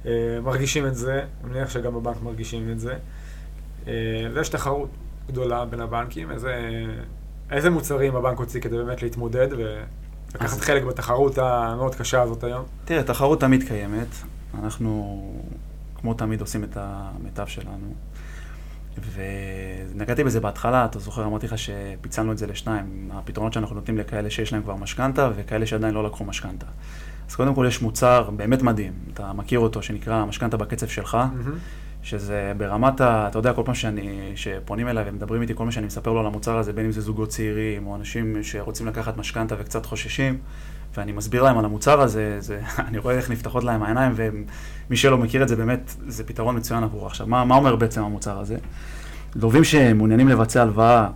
אה, 0.06 0.12
מרגישים 0.44 0.86
את 0.86 0.96
זה, 0.96 1.24
אני 1.44 1.54
מניח 1.54 1.70
שגם 1.70 1.94
בבנק 1.94 2.18
מרגישים 2.24 2.72
את 2.72 2.80
זה. 2.80 2.96
אה, 3.88 3.94
ויש 4.34 4.50
תחרות 4.50 4.90
גדולה 5.28 5.66
בין 5.66 5.80
הבנקים, 5.80 6.32
איזה, 6.32 6.86
איזה 7.52 7.70
מוצרים 7.70 8.16
הבנק 8.16 8.38
הוציא 8.38 8.62
כדי 8.62 8.78
באמת 8.78 9.02
להתמודד 9.02 9.48
ולקחת 9.52 10.58
אז... 10.58 10.62
חלק 10.62 10.84
בתחרות 10.84 11.38
המאוד 11.38 11.96
קשה 11.96 12.22
הזאת 12.22 12.44
היום? 12.44 12.64
תראה, 12.86 13.04
תחרות 13.04 13.40
תמיד 13.40 13.68
קיימת. 13.68 14.08
אנחנו, 14.60 15.22
כמו 15.96 16.14
תמיד, 16.14 16.42
עושים 16.42 16.64
את 16.64 16.78
המיטב 16.80 17.46
שלנו. 17.48 17.94
ונגעתי 19.14 20.24
בזה 20.24 20.40
בהתחלה, 20.40 20.86
אתה 20.86 21.00
זוכר, 21.00 21.26
אמרתי 21.26 21.46
לך 21.46 21.58
שפיצלנו 21.58 22.32
את 22.32 22.38
זה 22.38 22.48
לשניים, 22.48 23.10
הפתרונות 23.14 23.54
שאנחנו 23.54 23.76
נותנים 23.76 23.98
לכאלה 23.98 24.30
שיש 24.30 24.54
להם 24.54 24.64
כבר 24.64 24.76
משכנתה 24.76 25.30
וכאלה 25.36 25.66
שעדיין 25.66 25.94
לא 25.94 26.04
לקחו 26.04 26.26
משכנתה. 26.26 26.66
אז 27.32 27.36
קודם 27.36 27.56
כל 27.56 27.66
יש 27.68 27.82
מוצר 27.82 28.30
באמת 28.36 28.62
מדהים, 28.62 28.94
אתה 29.14 29.34
מכיר 29.34 29.60
אותו, 29.60 29.82
שנקרא 29.82 30.26
משכנתה 30.26 30.58
בקצב 30.58 30.88
שלך, 30.88 31.16
mm-hmm. 31.16 31.50
שזה 32.04 32.54
ברמת 32.58 33.02
ה... 33.02 33.28
אתה 33.28 33.40
יודע, 33.40 33.54
כל 33.54 33.62
פעם 33.66 33.76
שאני, 33.76 34.32
שפונים 34.36 34.88
אליי 34.88 35.04
ומדברים 35.08 35.42
איתי, 35.42 35.56
כל 35.56 35.66
מה 35.66 35.72
שאני 35.72 35.86
מספר 35.86 36.12
לו 36.12 36.20
על 36.20 36.26
המוצר 36.26 36.58
הזה, 36.58 36.74
בין 36.74 36.86
אם 36.86 36.92
זה 36.92 37.02
זוגות 37.02 37.30
צעירים, 37.30 37.88
או 37.88 37.96
אנשים 37.96 38.44
שרוצים 38.44 38.88
לקחת 38.88 39.18
משכנתה 39.18 39.56
וקצת 39.60 39.86
חוששים, 39.86 40.38
ואני 40.98 41.12
מסביר 41.12 41.44
להם 41.44 41.58
על 41.58 41.66
המוצר 41.66 42.02
הזה, 42.02 42.36
זה, 42.40 42.62
אני 42.88 42.98
רואה 42.98 43.16
איך 43.16 43.32
נפתחות 43.32 43.64
להם 43.64 43.84
העיניים, 43.84 44.14
ומי 44.16 44.98
שלא 44.98 45.18
מכיר 45.18 45.44
את 45.44 45.48
זה, 45.48 45.56
באמת, 45.56 45.96
זה 46.08 46.24
פתרון 46.24 46.58
מצוין 46.58 46.84
עבורו. 46.84 47.08
עכשיו, 47.08 47.28
מה, 47.28 47.46
מה 47.46 47.56
אומר 47.56 47.76
בעצם 47.76 48.04
המוצר 48.04 48.40
הזה? 48.40 48.58
לווים 49.36 49.64
שמעוניינים 49.64 50.28
לבצע 50.28 50.62
הלוואה 50.62 51.08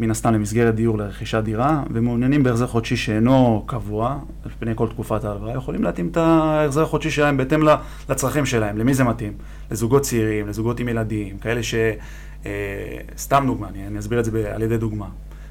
מן 0.00 0.10
הסתם 0.10 0.34
למסגרת 0.34 0.74
דיור 0.74 0.98
לרכישת 0.98 1.38
דירה, 1.44 1.82
ומעוניינים 1.90 2.42
בהחזר 2.42 2.66
חודשי 2.66 2.96
שאינו 2.96 3.64
קבוע, 3.66 4.18
על 4.44 4.50
פני 4.58 4.72
כל 4.74 4.88
תקופת 4.88 5.24
ההלוואה, 5.24 5.54
יכולים 5.54 5.84
להתאים 5.84 6.08
את 6.08 6.16
ההחזר 6.16 6.82
החודשי 6.82 7.10
שלהם 7.10 7.36
בהתאם 7.36 7.60
לצרכים 8.08 8.46
שלהם. 8.46 8.78
למי 8.78 8.94
זה 8.94 9.04
מתאים? 9.04 9.32
לזוגות 9.70 10.02
צעירים, 10.02 10.48
לזוגות 10.48 10.80
עם 10.80 10.88
ילדים, 10.88 11.38
כאלה 11.38 11.62
ש... 11.62 11.74
אה, 12.46 12.98
סתם 13.18 13.44
דוגמה, 13.46 13.68
אני, 13.68 13.86
אני 13.86 13.98
אסביר 13.98 14.20
את 14.20 14.24
זה 14.24 14.54
על 14.54 14.62
ידי 14.62 14.78
דוגמה. 14.78 15.08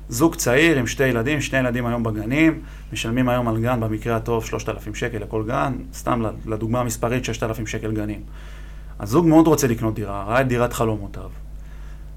זוג 0.09 0.35
צעיר 0.35 0.77
עם 0.77 0.87
שתי 0.87 1.07
ילדים, 1.07 1.41
שני 1.41 1.59
ילדים 1.59 1.85
היום 1.85 2.03
בגנים, 2.03 2.61
משלמים 2.93 3.29
היום 3.29 3.47
על 3.47 3.57
גן 3.61 3.79
במקרה 3.79 4.15
הטוב 4.15 4.45
3,000 4.45 4.95
שקל 4.95 5.17
לכל 5.17 5.43
גן, 5.47 5.73
סתם 5.93 6.23
לדוגמה 6.45 6.79
המספרית 6.79 7.25
6,000 7.25 7.67
שקל 7.67 7.91
גנים. 7.91 8.21
הזוג 8.99 9.27
מאוד 9.27 9.47
רוצה 9.47 9.67
לקנות 9.67 9.95
דירה, 9.95 10.23
ראה 10.23 10.41
את 10.41 10.47
דירת 10.47 10.73
חלומותיו. 10.73 11.29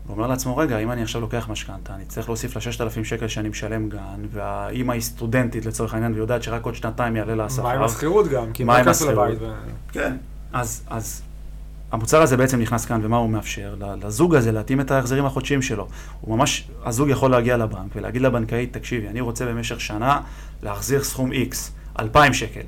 הוא 0.07 0.17
אומר 0.17 0.27
לעצמו, 0.27 0.57
רגע, 0.57 0.79
אם 0.79 0.91
אני 0.91 1.03
עכשיו 1.03 1.21
לוקח 1.21 1.49
משכנתה, 1.51 1.95
אני 1.95 2.05
צריך 2.05 2.29
להוסיף 2.29 2.55
לה 2.55 2.61
6,000 2.61 3.05
שקל 3.05 3.29
שאני 3.29 3.49
משלם 3.49 3.89
גן, 3.89 4.23
והאימא 4.33 4.93
היא 4.93 5.01
סטודנטית 5.01 5.67
לצורך 5.67 5.95
העניין, 5.95 6.15
ויודעת 6.15 6.43
שרק 6.43 6.65
עוד 6.65 6.75
שנתיים 6.75 7.17
יעלה 7.17 7.35
לה 7.35 7.45
השכר. 7.45 7.63
מה 7.63 7.73
עם 7.73 7.83
השכירות 7.83 8.29
גם? 8.29 8.53
כי 8.53 8.65
מה 8.65 8.77
עם 8.77 8.89
השכירות? 8.89 9.29
כן. 9.93 10.17
אז, 10.53 10.83
אז 10.91 11.23
המוצר 11.93 12.23
הזה 12.23 12.37
בעצם 12.37 12.61
נכנס 12.61 12.85
כאן, 12.85 13.01
ומה 13.05 13.17
הוא 13.17 13.31
מאפשר? 13.31 13.75
לזוג 14.03 14.35
הזה 14.35 14.53
להתאים 14.53 14.81
את 14.81 14.91
ההחזרים 14.91 15.27
החודשיים 15.27 15.63
שלו. 15.63 15.89
הוא 16.21 16.39
ממש, 16.39 16.69
הזוג 16.85 17.09
יכול 17.09 17.31
להגיע 17.31 17.57
לבנק 17.57 17.91
ולהגיד 17.97 18.23
לבנקאית, 18.23 18.73
תקשיבי, 18.73 19.09
אני 19.09 19.21
רוצה 19.21 19.47
במשך 19.47 19.81
שנה 19.81 20.21
להחזיר 20.63 21.03
סכום 21.03 21.31
X, 21.33 21.57
2,000 21.99 22.33
שקל. 22.33 22.61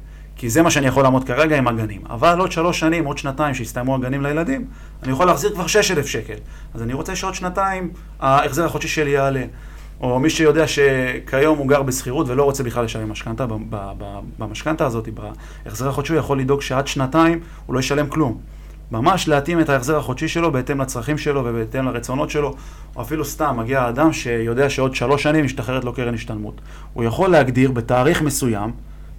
כי 0.42 0.50
זה 0.50 0.62
מה 0.62 0.70
שאני 0.70 0.86
יכול 0.86 1.02
לעמוד 1.02 1.24
כרגע 1.24 1.58
עם 1.58 1.68
הגנים. 1.68 2.00
אבל 2.10 2.38
עוד 2.38 2.52
שלוש 2.52 2.80
שנים, 2.80 3.04
עוד 3.04 3.18
שנתיים 3.18 3.54
שיסתיימו 3.54 3.94
הגנים 3.94 4.22
לילדים, 4.22 4.64
אני 5.02 5.12
יכול 5.12 5.26
להחזיר 5.26 5.54
כבר 5.54 5.66
6,000 5.66 6.06
שקל. 6.06 6.34
אז 6.74 6.82
אני 6.82 6.92
רוצה 6.92 7.16
שעוד 7.16 7.34
שנתיים 7.34 7.90
ההחזר 8.20 8.64
החודשי 8.64 8.88
שלי 8.88 9.10
יעלה. 9.10 9.44
או 10.00 10.18
מי 10.18 10.30
שיודע 10.30 10.64
שכיום 10.66 11.58
הוא 11.58 11.68
גר 11.68 11.82
בשכירות 11.82 12.28
ולא 12.28 12.44
רוצה 12.44 12.62
בכלל 12.62 12.84
לשלם 12.84 13.10
משכנתה, 13.10 13.46
במשכנתה 14.38 14.86
הזאת, 14.86 15.08
בהחזר 15.64 15.88
החודשי 15.88 16.12
הוא 16.12 16.20
יכול 16.20 16.40
לדאוג 16.40 16.62
שעד 16.62 16.86
שנתיים 16.86 17.40
הוא 17.66 17.74
לא 17.74 17.80
ישלם 17.80 18.06
כלום. 18.06 18.38
ממש 18.90 19.28
להתאים 19.28 19.60
את 19.60 19.68
ההחזר 19.68 19.96
החודשי 19.96 20.28
שלו 20.28 20.52
בהתאם 20.52 20.80
לצרכים 20.80 21.18
שלו 21.18 21.44
ובהתאם 21.44 21.86
לרצונות 21.86 22.30
שלו, 22.30 22.54
או 22.96 23.02
אפילו 23.02 23.24
סתם 23.24 23.56
מגיע 23.58 23.88
אדם 23.88 24.12
שיודע 24.12 24.70
שעוד 24.70 24.94
שלוש 24.94 25.22
שנים 25.22 25.44
משתחררת 25.44 25.84
לו 25.84 25.92
קרן 25.92 26.14
השתלמות. 26.14 26.60
הוא 26.92 27.04
יכול 27.04 27.30
להגדיר 27.30 27.70
בתאריך 27.70 28.22
מסוים, 28.22 28.70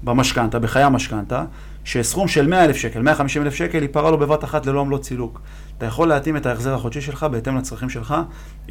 במשכנתה, 0.03 0.59
בחיי 0.59 0.83
המשכנתה, 0.83 1.43
שסכום 1.83 2.27
של 2.27 2.47
100 2.47 2.65
אלף 2.65 2.75
שקל, 2.75 3.01
150 3.01 3.41
אלף 3.41 3.55
שקל, 3.55 3.81
ייפרע 3.81 4.11
לו 4.11 4.17
בבת 4.17 4.43
אחת 4.43 4.65
ללא 4.65 4.79
עמלות 4.79 5.03
סילוק. 5.03 5.41
אתה 5.77 5.85
יכול 5.85 6.07
להתאים 6.07 6.37
את 6.37 6.45
ההחזר 6.45 6.73
החודשי 6.73 7.01
שלך 7.01 7.23
בהתאם 7.23 7.57
לצרכים 7.57 7.89
שלך. 7.89 8.15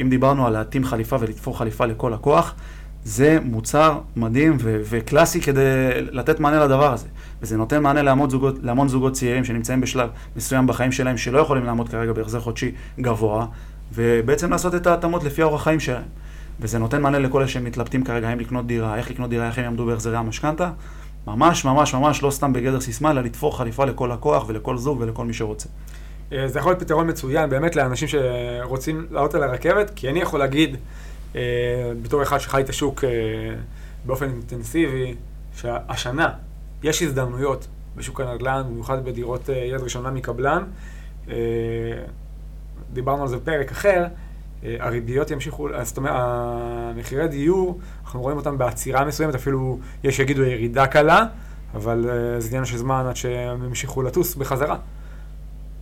אם 0.00 0.08
דיברנו 0.10 0.46
על 0.46 0.52
להתאים 0.52 0.84
חליפה 0.84 1.16
ולתפור 1.20 1.58
חליפה 1.58 1.86
לכל 1.86 2.10
לקוח, 2.14 2.54
זה 3.04 3.38
מוצר 3.44 3.98
מדהים 4.16 4.56
ו- 4.60 4.80
וקלאסי 4.84 5.40
כדי 5.40 5.60
לתת 6.10 6.40
מענה 6.40 6.64
לדבר 6.64 6.92
הזה. 6.92 7.06
וזה 7.42 7.56
נותן 7.56 7.82
מענה 7.82 8.02
להמון 8.02 8.30
זוגות, 8.30 8.54
להמון 8.62 8.88
זוגות 8.88 9.12
צעירים 9.12 9.44
שנמצאים 9.44 9.80
בשלב 9.80 10.10
מסוים 10.36 10.66
בחיים 10.66 10.92
שלהם, 10.92 11.16
שלא 11.16 11.38
יכולים 11.38 11.64
לעמוד 11.64 11.88
כרגע 11.88 12.12
בהחזר 12.12 12.40
חודשי 12.40 12.72
גבוה, 13.00 13.46
ובעצם 13.94 14.50
לעשות 14.50 14.74
את 14.74 14.86
ההתאמות 14.86 15.24
לפי 15.24 15.42
אורח 15.42 15.62
חיים 15.62 15.80
שלהם. 15.80 16.02
וזה 16.60 16.78
נותן 16.78 17.02
מענה 17.02 17.18
לכל 17.18 17.38
אלה 17.38 17.48
שמתלבטים 17.48 18.04
כרגע 18.04 18.28
האם 18.28 18.40
לקנות 18.40 18.66
דירה, 18.66 18.96
איך 18.96 19.10
לקנות 19.10 19.30
דירה, 19.30 19.46
איך 19.46 19.58
הם 19.58 19.64
יעמדו 19.64 19.86
בהחזרי 19.86 20.16
המשכנתה. 20.16 20.70
ממש 21.26 21.64
ממש 21.64 21.94
ממש 21.94 22.22
לא 22.22 22.30
סתם 22.30 22.52
בגדר 22.52 22.80
סיסמה, 22.80 23.10
אלא 23.10 23.20
לתפור 23.20 23.58
חליפה 23.58 23.84
לכל 23.84 24.10
לקוח 24.12 24.44
ולכל 24.48 24.76
זוג 24.76 25.00
ולכל 25.00 25.24
מי 25.24 25.34
שרוצה. 25.34 25.68
אה, 26.32 26.48
זה 26.48 26.58
יכול 26.58 26.72
להיות 26.72 26.82
פתרון 26.82 27.10
מצוין 27.10 27.50
באמת 27.50 27.76
לאנשים 27.76 28.08
שרוצים 28.08 29.06
לעלות 29.10 29.34
על 29.34 29.42
הרכבת, 29.42 29.90
כי 29.96 30.08
אני 30.08 30.20
יכול 30.20 30.40
להגיד, 30.40 30.76
אה, 31.36 31.40
בתור 32.02 32.22
אחד 32.22 32.38
שחי 32.38 32.60
את 32.60 32.68
השוק 32.68 33.04
אה, 33.04 33.10
באופן 34.04 34.28
אינטנסיבי, 34.28 35.14
שהשנה 35.56 36.28
יש 36.82 37.02
הזדמנויות 37.02 37.66
בשוק 37.96 38.20
הנדל"ן, 38.20 38.62
במיוחד 38.68 39.04
בדירות 39.04 39.48
יד 39.48 39.80
ראשונה 39.80 40.10
מקבלן. 40.10 40.64
דיברנו 42.92 43.22
על 43.22 43.28
זה 43.28 43.36
בפרק 43.36 43.72
אחר, 43.72 44.06
הריביות 44.62 45.30
ימשיכו, 45.30 45.68
זאת 45.82 45.96
אומרת, 45.96 46.12
המחירי 46.16 47.28
דיור, 47.28 47.80
אנחנו 48.04 48.20
רואים 48.20 48.36
אותם 48.36 48.58
בעצירה 48.58 49.04
מסוימת, 49.04 49.34
אפילו 49.34 49.78
יש 50.04 50.16
שיגידו 50.16 50.42
ירידה 50.44 50.86
קלה, 50.86 51.24
אבל 51.74 52.10
זה 52.38 52.48
עניין 52.48 52.64
של 52.64 52.76
זמן 52.76 53.04
עד 53.08 53.16
שהם 53.16 53.64
ימשיכו 53.64 54.02
לטוס 54.02 54.34
בחזרה. 54.34 54.76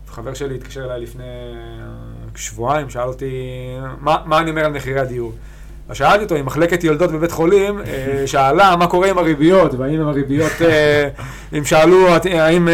חבר 0.07 0.35
שלי 0.35 0.55
התקשר 0.55 0.85
אליי 0.85 1.01
לפני 1.01 1.25
אה, 1.25 1.89
שבועיים, 2.37 2.91
שאל 2.91 3.09
אותי 3.09 3.33
מה, 4.01 4.17
מה 4.25 4.39
אני 4.39 4.51
אומר 4.51 4.65
על 4.65 4.73
מחירי 4.73 5.01
הדיור. 5.01 5.33
אז 5.91 5.97
שאלתי 5.97 6.25
אותו, 6.25 6.35
עם 6.35 6.47
מחלקת 6.47 6.85
יולדות 6.85 7.13
בבית 7.13 7.33
חולים, 7.33 7.79
אה, 7.79 8.27
שאלה 8.27 8.77
מה 8.77 8.87
קורה 8.87 9.11
עם 9.11 9.19
הריביות, 9.19 9.75
והאם 9.75 10.01
הריביות, 10.01 10.53
אה, 10.63 11.09
אם 11.59 11.65
שאלו, 11.65 12.09
האם 12.25 12.69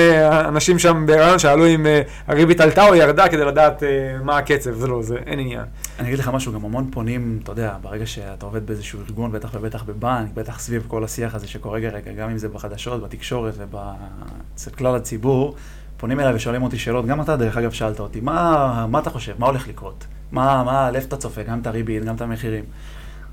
אנשים 0.48 0.78
שם 0.78 1.04
בהיריון 1.06 1.38
שאלו 1.38 1.66
אם 1.66 1.86
הריבית 2.26 2.60
עלתה 2.60 2.88
או 2.88 2.94
ירדה 2.94 3.28
כדי 3.28 3.44
לדעת 3.44 3.82
מה 4.24 4.38
הקצב, 4.38 4.72
זה 4.72 4.86
לא, 4.86 5.02
זה 5.02 5.16
אין 5.26 5.38
עניין. 5.38 5.64
אני 5.98 6.08
אגיד 6.08 6.18
לך 6.18 6.28
משהו, 6.28 6.52
גם 6.52 6.64
המון 6.64 6.88
פונים, 6.90 7.38
אתה 7.42 7.52
יודע, 7.52 7.74
ברגע 7.82 8.06
שאתה 8.06 8.46
עובד 8.46 8.66
באיזשהו 8.66 9.00
ארגון, 9.08 9.32
בטח 9.32 9.48
ובטח 9.54 9.82
בבנק, 9.82 10.30
בטח 10.34 10.58
סביב 10.58 10.84
כל 10.88 11.04
השיח 11.04 11.34
הזה 11.34 11.48
שקורה 11.48 11.80
כרגע, 11.80 12.12
גם 12.12 12.30
אם 12.30 12.38
זה 12.38 12.48
בחדשות, 12.48 13.02
בתקשורת 13.02 13.54
ואצל 13.58 14.70
כלל 14.70 14.96
הציבור, 14.96 15.54
פונים 15.96 16.20
אליי 16.20 16.34
ושואלים 16.34 16.62
אותי 16.62 16.78
שאלות, 16.78 17.06
גם 17.06 17.20
אתה 17.20 17.36
דרך 17.36 17.56
אגב 17.56 17.70
שאלת 17.70 18.00
אותי, 18.00 18.20
מה, 18.20 18.86
מה 18.90 18.98
אתה 18.98 19.10
חושב, 19.10 19.32
מה 19.38 19.46
הולך 19.46 19.68
לקרות? 19.68 20.06
מה, 20.32 20.62
מה, 20.64 20.90
לאיפה 20.90 21.06
אתה 21.06 21.16
צופה, 21.16 21.42
גם 21.42 21.60
את 21.60 21.66
הריבית, 21.66 22.04
גם 22.04 22.14
את 22.14 22.20
המחירים. 22.20 22.64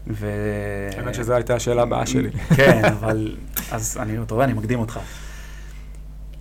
ו... 0.08 0.28
האמת 0.98 1.16
שזו 1.16 1.34
הייתה 1.34 1.56
השאלה 1.56 1.82
הבאה 1.82 2.06
שלי. 2.06 2.30
כן, 2.58 2.86
אבל, 2.86 3.36
אז 3.72 3.98
אני, 4.02 4.22
אתה 4.24 4.34
רואה, 4.34 4.46
אני 4.46 4.54
מקדים 4.54 4.80
אותך. 4.80 5.00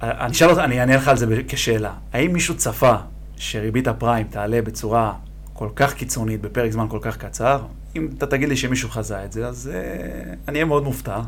אני 0.02 0.32
אשאל 0.32 0.50
אותך, 0.50 0.60
אני 0.60 0.80
אענה 0.80 0.96
לך 0.96 1.08
על 1.08 1.16
זה 1.16 1.26
כשאלה. 1.48 1.92
האם 2.12 2.32
מישהו 2.32 2.56
צפה 2.56 2.94
שריבית 3.36 3.88
הפריים 3.88 4.26
תעלה 4.30 4.62
בצורה 4.62 5.12
כל 5.52 5.68
כך 5.76 5.94
קיצונית 5.94 6.40
בפרק 6.40 6.72
זמן 6.72 6.86
כל 6.88 6.98
כך 7.02 7.16
קצר? 7.16 7.62
אם 7.96 8.08
אתה 8.18 8.26
תגיד 8.26 8.48
לי 8.48 8.56
שמישהו 8.56 8.90
חזה 8.90 9.24
את 9.24 9.32
זה, 9.32 9.46
אז 9.46 9.70
uh, 9.72 10.48
אני 10.48 10.54
אהיה 10.54 10.64
מאוד 10.64 10.84
מופתע. 10.84 11.20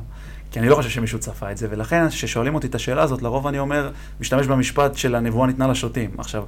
כי 0.50 0.58
אני 0.60 0.68
לא 0.68 0.74
חושב 0.74 0.88
שמישהו 0.88 1.18
צפה 1.18 1.50
את 1.50 1.56
זה, 1.56 1.66
ולכן 1.70 2.08
כששואלים 2.08 2.54
אותי 2.54 2.66
את 2.66 2.74
השאלה 2.74 3.02
הזאת, 3.02 3.22
לרוב 3.22 3.46
אני 3.46 3.58
אומר, 3.58 3.90
משתמש 4.20 4.46
במשפט 4.46 4.96
של 4.96 5.14
הנבואה 5.14 5.46
ניתנה 5.46 5.66
לשוטים. 5.66 6.10
עכשיו, 6.18 6.44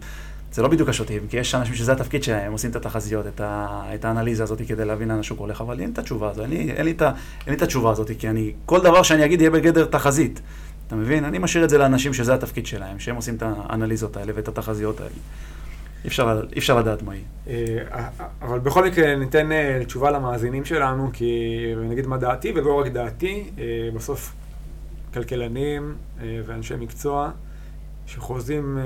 זה 0.57 0.63
לא 0.63 0.69
בדיוק 0.69 0.89
השוטים, 0.89 1.23
כי 1.29 1.37
יש 1.37 1.55
אנשים 1.55 1.75
שזה 1.75 1.93
התפקיד 1.93 2.23
שלהם, 2.23 2.47
הם 2.47 2.53
עושים 2.53 2.71
את 2.71 2.77
התחזיות, 2.77 3.27
את, 3.27 3.41
ה, 3.41 3.83
את 3.95 4.05
האנליזה 4.05 4.43
הזאת 4.43 4.63
כדי 4.69 4.85
להבין 4.85 5.09
לאן 5.09 5.19
השוק 5.19 5.39
הולך, 5.39 5.61
אבל 5.61 5.81
אין 5.81 5.91
את 5.91 5.99
התשובה 5.99 6.31
הזאת, 6.31 6.45
אני, 6.45 6.73
אין, 6.73 6.85
לי 6.85 6.91
את, 6.91 7.03
אין 7.03 7.13
לי 7.47 7.55
את 7.55 7.63
התשובה 7.63 7.91
הזאת, 7.91 8.11
כי 8.19 8.29
אני, 8.29 8.53
כל 8.67 8.81
דבר 8.81 9.03
שאני 9.03 9.25
אגיד 9.25 9.41
יהיה 9.41 9.51
בגדר 9.51 9.85
תחזית. 9.85 10.41
אתה 10.87 10.97
מבין? 10.97 11.25
אני 11.25 11.39
משאיר 11.39 11.65
את 11.65 11.71
זה 11.71 11.79
לאנשים 11.79 12.15
שזה 12.15 12.35
התפקיד 12.35 12.67
שלהם, 12.67 12.99
שהם 12.99 13.17
עושים 13.17 13.35
את 13.35 13.43
האנליזות 13.47 14.17
האלה 14.17 14.33
ואת 14.37 14.49
התחזיות 14.49 15.01
האלה. 15.01 15.11
אי 16.05 16.09
אפשר, 16.09 16.43
אי 16.53 16.59
אפשר 16.59 16.79
לדעת 16.79 17.03
מה 17.03 17.15
יהיה. 17.15 17.25
אה, 17.49 18.09
אבל 18.43 18.59
בכל 18.59 18.85
מקרה 18.85 19.17
ניתן 19.17 19.53
אה, 19.53 19.83
תשובה 19.87 20.11
למאזינים 20.11 20.65
שלנו, 20.65 21.11
כי 21.13 21.57
נגיד 21.89 22.07
מה 22.07 22.17
דעתי, 22.17 22.53
ולא 22.55 22.81
רק 22.81 22.87
דעתי, 22.87 23.51
אה, 23.59 23.65
בסוף 23.95 24.33
כלכלנים 25.15 25.95
ואנשי 26.47 26.75
מקצוע 26.79 27.31
שחוזים 28.07 28.79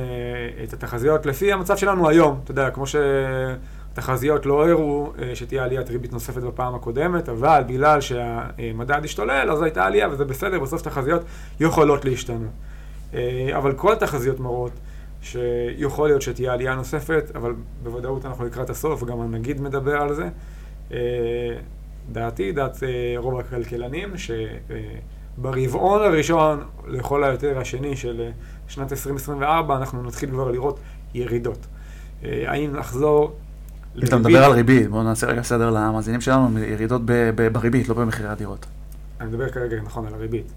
את 0.64 0.72
התחזיות 0.72 1.26
לפי 1.26 1.52
המצב 1.52 1.76
שלנו 1.76 2.08
היום. 2.08 2.40
אתה 2.44 2.50
יודע, 2.50 2.70
כמו 2.70 2.84
שהתחזיות 2.86 4.46
לא 4.46 4.68
הראו 4.68 5.12
שתהיה 5.34 5.64
עליית 5.64 5.90
ריבית 5.90 6.12
נוספת 6.12 6.42
בפעם 6.42 6.74
הקודמת, 6.74 7.28
אבל 7.28 7.62
בגלל 7.66 8.00
שהמדד 8.00 9.00
השתולל, 9.04 9.50
אז 9.50 9.62
הייתה 9.62 9.84
עלייה, 9.84 10.08
וזה 10.08 10.24
בסדר, 10.24 10.58
בסוף 10.58 10.82
תחזיות 10.82 11.22
יכולות 11.60 12.04
להשתנות. 12.04 12.50
אבל 13.52 13.72
כל 13.72 13.92
התחזיות 13.92 14.40
מראות 14.40 14.72
שיכול 15.22 16.08
להיות 16.08 16.22
שתהיה 16.22 16.52
עלייה 16.52 16.74
נוספת, 16.74 17.30
אבל 17.34 17.52
בוודאות 17.82 18.26
אנחנו 18.26 18.44
לקראת 18.44 18.70
הסוף, 18.70 19.04
גם 19.04 19.20
הנגיד 19.20 19.60
מדבר 19.60 19.96
על 19.96 20.14
זה. 20.14 20.28
אה, 20.92 20.98
דעתי, 22.12 22.52
דעת 22.52 22.82
אה, 22.82 23.14
רוב 23.16 23.38
הכלכלנים, 23.38 24.12
שברבעון 25.36 26.02
הראשון, 26.02 26.62
לכל 26.86 27.24
היותר 27.24 27.58
השני 27.58 27.96
של 27.96 28.20
אה, 28.20 28.30
שנת 28.70 28.92
2024, 28.92 29.76
אנחנו 29.76 30.02
נתחיל 30.02 30.30
כבר 30.30 30.50
לראות 30.50 30.78
ירידות. 31.14 31.66
האם 32.22 32.76
נחזור 32.76 33.36
לריבית? 33.94 34.08
אתה 34.08 34.18
מדבר 34.18 34.44
על 34.44 34.52
ריבית, 34.52 34.90
בואו 34.90 35.02
נעשה 35.02 35.26
רגע 35.26 35.42
סדר 35.42 35.70
למאזינים 35.70 36.20
שלנו, 36.20 36.58
ירידות 36.58 37.02
בריבית, 37.52 37.88
לא 37.88 37.94
במחירי 37.94 38.28
הדירות. 38.28 38.66
אני 39.20 39.28
מדבר 39.28 39.48
כרגע, 39.48 39.76
נכון, 39.82 40.06
על 40.06 40.14
הריבית. 40.14 40.52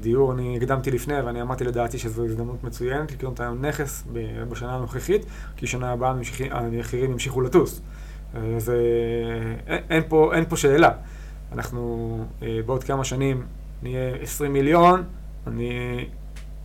דיור, 0.00 0.32
אני 0.32 0.56
הקדמתי 0.56 0.90
לפני 0.90 1.20
ואני 1.20 1.42
אמרתי 1.42 1.64
לדעתי 1.64 1.98
שזו 1.98 2.24
הזדמנות 2.24 2.64
מצוינת 2.64 3.12
לקנות 3.12 3.40
את 3.40 3.46
נכס 3.60 4.04
בשנה 4.48 4.74
הנוכחית, 4.74 5.26
כי 5.56 5.66
שנה 5.66 5.92
הבאה 5.92 6.14
המחירים 6.50 7.12
ימשיכו 7.12 7.40
לטוס. 7.40 7.80
אז 8.56 8.72
אין 9.66 10.02
פה, 10.08 10.34
אין 10.34 10.44
פה 10.48 10.56
שאלה. 10.56 10.90
אנחנו 11.52 12.18
אה, 12.42 12.58
בעוד 12.66 12.84
כמה 12.84 13.04
שנים 13.04 13.42
נהיה 13.82 14.14
20 14.22 14.52
מיליון, 14.52 15.02
אני, 15.46 15.70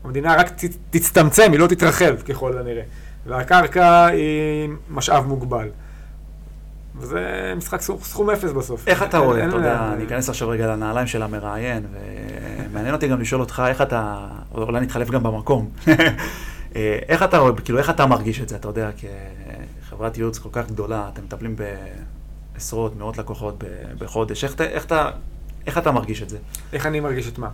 המדינה 0.04 0.36
רק 0.36 0.52
תצטמצם, 0.90 1.52
היא 1.52 1.60
לא 1.60 1.68
תתרחב 1.68 2.22
ככל 2.22 2.58
הנראה. 2.58 2.84
והקרקע 3.26 4.06
היא 4.06 4.70
משאב 4.90 5.28
מוגבל. 5.28 5.70
וזה 6.96 7.54
משחק 7.58 7.82
סכום 7.82 8.30
אפס 8.30 8.52
בסוף. 8.52 8.88
איך 8.88 9.04
אתה 9.04 9.18
רואה, 9.18 9.48
אתה 9.48 9.56
יודע, 9.56 9.92
אני 9.94 10.06
אכנס 10.06 10.30
עכשיו 10.30 10.50
רגע 10.50 10.68
לנעליים 10.68 11.08
של 11.08 11.24
המראיין, 11.24 11.86
ומעניין 12.72 12.94
אותי 12.94 13.08
גם 13.08 13.22
לשאול 13.22 13.42
אותך 13.42 13.64
איך 13.68 13.82
אתה, 13.82 14.28
אולי 14.52 14.80
נתחלף 14.80 15.10
גם 15.10 15.24
במקום. 15.24 15.70
אה, 16.76 17.00
איך 17.10 17.24
אתה 17.24 17.38
רואה, 17.38 17.54
כאילו, 17.66 17.80
איך 17.80 17.90
אתה 17.90 18.06
מרגיש 18.06 18.42
את 18.42 18.50
זה, 18.50 18.56
אתה 18.56 18.68
יודע, 18.68 18.90
כחברת 19.88 20.18
ייעוץ 20.18 20.38
כל 20.38 20.50
כך 20.52 20.68
גדולה, 20.68 21.10
אתם 21.14 21.24
מטפלים 21.24 21.56
בעשרות, 22.56 22.96
מאות 22.98 23.18
לקוחות 23.18 23.64
בחודש, 23.98 24.44
איך 25.68 25.78
אתה 25.78 25.92
מרגיש 25.92 26.22
את 26.22 26.30
זה? 26.30 26.38
איך 26.74 26.86
אני 26.86 27.00
מרגיש 27.00 27.28
את 27.28 27.38
מה? 27.38 27.50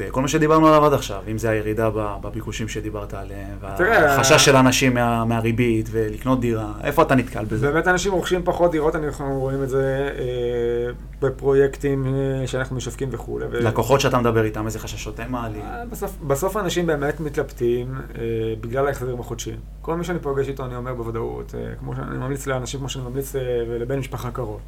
את 0.00 0.06
אה, 0.06 0.10
כל 0.10 0.22
מה 0.22 0.28
שדיברנו 0.28 0.68
עליו 0.68 0.84
עד 0.86 0.92
עכשיו, 0.92 1.22
אם 1.30 1.38
זה 1.38 1.50
הירידה 1.50 1.90
בביקושים 1.94 2.68
שדיברת 2.68 3.14
עליהם, 3.14 3.56
והחשש 3.60 4.44
של 4.44 4.56
אנשים 4.56 4.94
מה, 4.94 5.24
מהריבית 5.24 5.88
ולקנות 5.90 6.40
דירה, 6.40 6.72
איפה 6.84 7.02
אתה 7.02 7.14
נתקל 7.14 7.44
בזה? 7.44 7.72
באמת 7.72 7.88
אנשים 7.88 8.12
רוכשים 8.12 8.42
פחות 8.44 8.70
דירות, 8.70 8.96
אנחנו 8.96 9.40
רואים 9.40 9.62
את 9.62 9.68
זה 9.68 10.10
אה, 10.18 10.92
בפרויקטים 11.20 12.06
אה, 12.06 12.46
שאנחנו 12.46 12.76
משווקים 12.76 13.08
וכולי. 13.12 13.46
ו... 13.50 13.60
לקוחות 13.60 14.00
שאתה 14.00 14.18
מדבר 14.18 14.44
איתם, 14.44 14.66
איזה 14.66 14.78
חששות 14.78 15.20
הם 15.20 15.32
מעלים? 15.32 15.62
אה, 15.62 15.82
בסוף, 15.90 16.16
בסוף 16.26 16.56
אנשים 16.56 16.86
באמת 16.86 17.20
מתלבטים 17.20 17.94
אה, 17.94 18.20
בגלל 18.60 18.86
ההחזרים 18.86 19.20
החודשיים. 19.20 19.56
כל 19.82 19.96
מי 19.96 20.04
שאני 20.04 20.18
פוגש 20.18 20.48
איתו 20.48 20.64
אני 20.64 20.76
אומר 20.76 20.94
בוודאות, 20.94 21.54
אה, 21.54 21.74
כמו 21.78 21.96
שאני 21.96 22.18
ממליץ 22.18 22.46
לאנשים 22.46 22.80
כמו 22.80 22.88
שאני 22.88 23.04
ממליץ 23.04 23.36
אה, 23.36 23.40
לבן 23.68 23.98
משפחה 23.98 24.30
קרוב. 24.30 24.60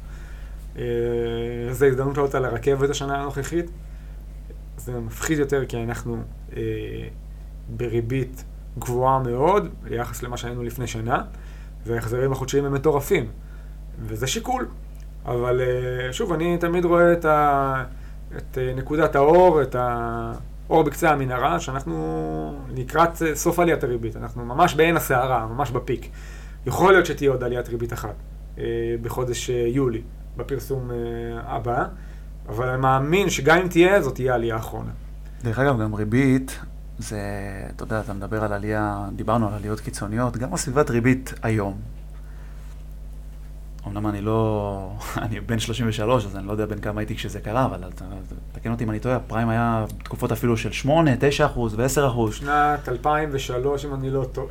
אה, 0.77 0.83
זו 1.71 1.85
הזדמנות 1.85 2.17
לעלות 2.17 2.35
על 2.35 2.45
הרכבת 2.45 2.89
השנה 2.89 3.21
הנוכחית. 3.21 3.65
זה 4.77 4.99
מפחיד 4.99 5.39
יותר 5.39 5.65
כי 5.65 5.83
אנחנו 5.83 6.17
אה, 6.55 6.61
בריבית 7.69 8.43
גבוהה 8.79 9.19
מאוד 9.19 9.69
ביחס 9.83 10.23
למה 10.23 10.37
שהיינו 10.37 10.63
לפני 10.63 10.87
שנה, 10.87 11.21
וההחזרים 11.85 12.31
החודשיים 12.31 12.65
הם 12.65 12.73
מטורפים, 12.73 13.27
וזה 13.99 14.27
שיקול. 14.27 14.67
אבל 15.25 15.61
אה, 15.61 16.13
שוב, 16.13 16.33
אני 16.33 16.57
תמיד 16.57 16.85
רואה 16.85 17.13
את, 17.13 17.25
ה, 17.25 17.83
את 18.37 18.57
אה, 18.57 18.73
נקודת 18.75 19.15
האור, 19.15 19.61
את, 19.61 19.75
ה, 19.75 20.31
אור 20.69 20.83
בקצה 20.83 21.11
המנהרה, 21.11 21.59
שאנחנו 21.59 22.55
לקראת 22.75 23.09
סוף 23.33 23.59
עליית 23.59 23.83
הריבית. 23.83 24.15
אנחנו 24.15 24.45
ממש 24.45 24.73
בעין 24.73 24.97
הסערה, 24.97 25.47
ממש 25.47 25.71
בפיק. 25.71 26.09
יכול 26.65 26.93
להיות 26.93 27.05
שתהיה 27.05 27.31
עוד 27.31 27.43
עליית 27.43 27.69
ריבית 27.69 27.93
אחת 27.93 28.15
בחודש 29.01 29.49
יולי, 29.49 30.01
בפרסום 30.37 30.91
הבא, 31.43 31.85
אבל 32.49 32.69
אני 32.69 32.81
מאמין 32.81 33.29
שגם 33.29 33.57
אם 33.57 33.67
תהיה, 33.67 34.01
זאת 34.01 34.15
תהיה 34.15 34.31
העלייה 34.31 34.55
האחרונה. 34.55 34.91
דרך 35.43 35.59
אגב, 35.59 35.81
גם 35.81 35.93
ריבית, 35.93 36.59
זה, 36.99 37.19
אתה 37.75 37.83
יודע, 37.83 37.99
אתה 37.99 38.13
מדבר 38.13 38.43
על 38.43 38.53
עלייה, 38.53 39.07
דיברנו 39.15 39.47
על 39.47 39.53
עליות 39.53 39.79
קיצוניות, 39.79 40.37
גם 40.37 40.53
הסביבת 40.53 40.89
ריבית 40.89 41.33
היום, 41.43 41.77
אמנם 43.87 44.07
אני 44.07 44.21
לא, 44.21 44.89
אני 45.23 45.39
בן 45.39 45.59
33, 45.59 46.25
אז 46.25 46.35
אני 46.35 46.47
לא 46.47 46.51
יודע 46.51 46.65
בין 46.65 46.79
כמה 46.79 47.01
הייתי 47.01 47.15
כשזה 47.15 47.39
קרה, 47.39 47.65
אבל 47.65 47.79
תקן 48.51 48.71
אותי 48.71 48.83
אם 48.83 48.89
אני 48.89 48.99
טועה, 48.99 49.15
הפריים 49.15 49.49
היה 49.49 49.85
תקופות 50.03 50.31
אפילו 50.31 50.57
של 50.57 50.71
8, 50.71 51.11
9 51.19 51.45
אחוז 51.45 51.73
ו-10 51.79 52.07
אחוז. 52.07 52.35
שנת 52.35 52.89
2003, 52.89 53.85
אם 53.85 53.93
אני 53.93 54.09
לא 54.09 54.25
טועה, 54.31 54.47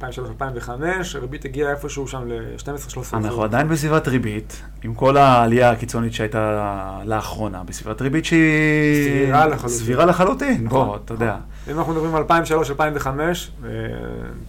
2003-2005, 0.00 0.70
אה, 0.82 1.00
הריבית 1.14 1.44
הגיעה 1.44 1.70
איפשהו 1.70 2.08
שם 2.08 2.28
ל-12-13 2.28 2.68
אחוז. 2.92 3.14
אנחנו 3.14 3.42
עדיין 3.42 3.68
בסביבת 3.68 4.08
ריבית, 4.08 4.62
עם 4.82 4.94
כל 4.94 5.16
העלייה 5.16 5.70
הקיצונית 5.70 6.12
שהייתה 6.12 7.00
לאחרונה, 7.04 7.62
בסביבת 7.64 8.02
ריבית 8.02 8.24
שהיא... 8.24 9.04
סבירה 9.04 9.46
לחלוטין. 9.46 9.68
סבירה 9.68 10.04
לחלוטין, 10.04 10.68
בוא, 10.68 10.96
אתה 10.96 11.14
יודע. 11.14 11.36
אם 11.70 11.78
אנחנו 11.78 11.92
מדברים 11.92 12.14
על 12.14 12.22
2003-2005, 12.22 13.06
אה, 13.06 13.70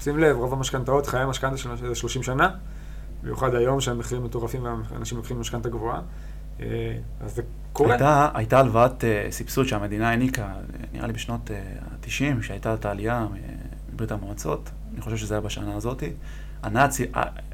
שים 0.02 0.20
לב, 0.20 0.36
רוב 0.36 0.54
המשכנתאות, 0.54 1.08
חיי 1.08 1.22
המשכנתה 1.22 1.58
של 1.58 1.94
30 1.94 2.24
שנה. 2.24 2.50
במיוחד 3.24 3.56
היום 3.56 3.82
שהמחירים 3.82 4.24
מטורפים 4.24 4.66
ואנשים 4.90 5.18
לוקחים 5.18 5.40
משכנתה 5.40 5.70
גבוהה. 5.70 6.02
אה, 6.60 6.66
אז 7.22 7.36
זה 7.36 7.42
קורה. 7.74 7.92
הייתה, 7.92 8.30
הייתה 8.34 8.60
הלוואת 8.60 9.04
uh, 9.04 9.32
סבסוד 9.32 9.68
שהמדינה 9.68 10.10
העניקה, 10.10 10.48
נראה 10.94 11.08
לי 11.08 11.14
בשנות 11.14 11.52
ה-90, 11.52 12.40
uh, 12.40 12.44
שהייתה 12.44 12.74
את 12.74 12.86
העלייה 12.86 13.28
מברית 13.94 14.12
המועצות, 14.12 14.70
אני 14.94 15.02
חושב 15.02 15.18
שזה 15.18 15.34
היה 15.34 15.42
בשנה 15.42 15.76
הזאת. 15.76 16.04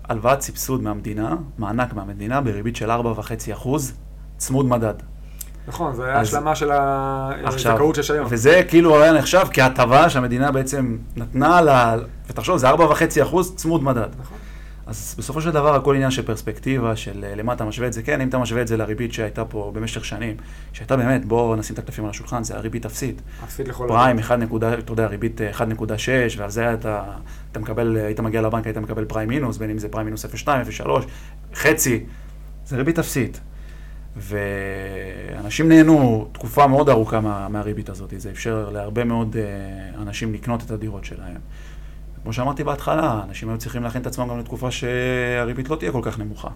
הלוואת 0.09 0.41
סבסוד 0.41 0.83
מהמדינה, 0.83 1.35
מענק 1.57 1.93
מהמדינה, 1.93 2.41
בריבית 2.41 2.75
של 2.75 2.91
4.5 2.91 3.67
צמוד 4.37 4.65
מדד. 4.65 4.93
נכון, 5.67 5.95
זו 5.95 6.03
הייתה 6.03 6.19
השלמה 6.19 6.55
של 6.55 6.71
הזכאות 7.43 7.95
שיש 7.95 8.11
היום. 8.11 8.27
וזה 8.29 8.61
כאילו 8.67 9.03
היה 9.03 9.13
נחשב 9.13 9.45
כהטבה 9.53 10.09
שהמדינה 10.09 10.51
בעצם 10.51 10.97
נתנה 11.15 11.61
לה, 11.61 11.95
ותחשוב, 12.27 12.57
זה 12.57 12.71
4.5 12.71 12.75
צמוד 13.55 13.83
מדד. 13.83 14.07
נכון. 14.21 14.37
אז 14.85 15.15
בסופו 15.17 15.41
של 15.41 15.51
דבר 15.51 15.75
הכל 15.75 15.95
עניין 15.95 16.11
של 16.11 16.21
פרספקטיבה, 16.21 16.95
של 16.95 17.23
אה, 17.23 17.35
למה 17.35 17.53
אתה 17.53 17.65
משווה 17.65 17.87
את 17.87 17.93
זה. 17.93 18.03
כן, 18.03 18.21
אם 18.21 18.29
אתה 18.29 18.37
משווה 18.37 18.61
את 18.61 18.67
זה 18.67 18.77
לריבית 18.77 19.13
שהייתה 19.13 19.45
פה 19.45 19.71
במשך 19.75 20.05
שנים, 20.05 20.37
שהייתה 20.73 20.97
באמת, 20.97 21.25
בואו 21.25 21.55
נשים 21.55 21.73
את 21.73 21.79
הכתפים 21.79 22.03
על 22.03 22.09
השולחן, 22.09 22.43
זה 22.43 22.55
הריבית 22.55 22.85
אפסית. 22.85 23.21
אפסית 23.43 23.67
לכל 23.67 23.87
פריים, 23.87 24.19
1 24.19 24.39
נקודה, 24.39 24.73
אתה 24.73 24.91
יודע, 24.91 25.07
ריבית 25.07 25.41
1.6, 25.41 26.09
אה, 26.09 26.27
ועל 26.37 26.49
זה 26.49 26.73
אתה, 26.73 27.03
אתה 27.51 27.59
מקבל, 27.59 27.97
היית 27.97 28.19
מגיע 28.19 28.41
לבנק, 28.41 28.65
היית 28.65 28.77
מקבל 28.77 29.05
פריים 29.05 29.29
מינוס, 29.29 29.57
בין 29.57 29.69
אם 29.69 29.77
זה 29.77 29.89
פריים 29.89 30.05
מינוס 30.05 30.25
0.2, 30.25 30.47
0.3, 30.81 30.89
חצי, 31.55 32.05
זה 32.65 32.77
ריבית 32.77 32.99
אפסית. 32.99 33.39
ואנשים 34.15 35.69
נהנו 35.69 36.27
תקופה 36.31 36.67
מאוד 36.67 36.89
ארוכה 36.89 37.19
מה, 37.19 37.49
מהריבית 37.49 37.89
הזאת, 37.89 38.13
זה 38.17 38.29
אפשר 38.29 38.69
להרבה 38.69 39.03
מאוד 39.03 39.35
אה, 39.37 40.01
אנשים 40.01 40.33
לקנות 40.33 40.63
את 40.63 40.71
הדירות 40.71 41.05
שלהם. 41.05 41.37
כמו 42.23 42.33
שאמרתי 42.33 42.63
בהתחלה, 42.63 43.21
אנשים 43.29 43.49
היו 43.49 43.57
צריכים 43.57 43.83
להכין 43.83 44.01
את 44.01 44.07
עצמם 44.07 44.27
גם 44.29 44.39
לתקופה 44.39 44.71
שהריבית 44.71 45.69
לא 45.69 45.75
תהיה 45.75 45.91
כל 45.91 45.99
כך 46.03 46.19
נמוכה. 46.19 46.47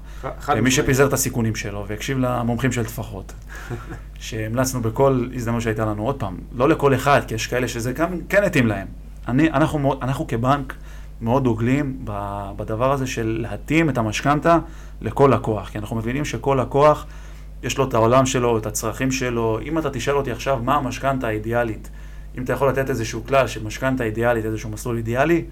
ומי 0.56 0.72
שפיזר 0.72 1.08
את 1.08 1.14
הסיכונים 1.14 1.56
שלו 1.56 1.86
והקשיב 1.88 2.18
למומחים 2.18 2.72
של 2.72 2.86
טפחות, 2.86 3.34
שהמלצנו 4.20 4.82
בכל 4.82 5.28
הזדמנות 5.36 5.62
שהייתה 5.62 5.86
לנו, 5.86 6.04
עוד 6.04 6.20
פעם, 6.20 6.38
לא 6.56 6.70
לכל 6.70 6.96
אחד, 6.96 7.22
כי 7.28 7.36
יש 7.36 7.48
כאלה 7.48 7.68
שזה 7.68 7.94
גם 7.94 8.20
כן 8.30 8.44
התאים 8.44 8.68
להם. 8.68 8.88
אני, 9.28 9.52
אנחנו, 9.52 9.94
אנחנו 10.02 10.28
כבנק 10.28 10.74
מאוד 11.22 11.44
דוגלים 11.44 12.00
בדבר 12.56 12.92
הזה 12.92 13.08
של 13.08 13.38
להתאים 13.42 13.90
את 13.90 13.98
המשכנתה 13.98 14.60
לכל 15.02 15.32
לקוח, 15.34 15.70
כי 15.70 15.78
אנחנו 15.78 15.96
מבינים 15.96 16.26
שכל 16.26 16.60
לקוח, 16.62 17.06
יש 17.64 17.78
לו 17.78 17.88
את 17.88 17.94
העולם 17.94 18.26
שלו, 18.26 18.58
את 18.58 18.66
הצרכים 18.66 19.12
שלו. 19.12 19.60
אם 19.64 19.78
אתה 19.78 19.90
תשאל 19.90 20.16
אותי 20.16 20.32
עכשיו 20.32 20.60
מה 20.64 20.76
המשכנתה 20.76 21.28
האידיאלית, 21.28 21.90
אם 22.38 22.44
אתה 22.44 22.54
יכול 22.54 22.70
לתת 22.70 22.90
איזשהו 22.90 23.24
כלל 23.24 23.48
של 23.48 23.64
משכנתה 23.64 24.04
אידיאלית, 24.04 24.46
איזשהו 24.46 24.70
מסלול 24.70 24.98
אידיאלי, 24.98 25.46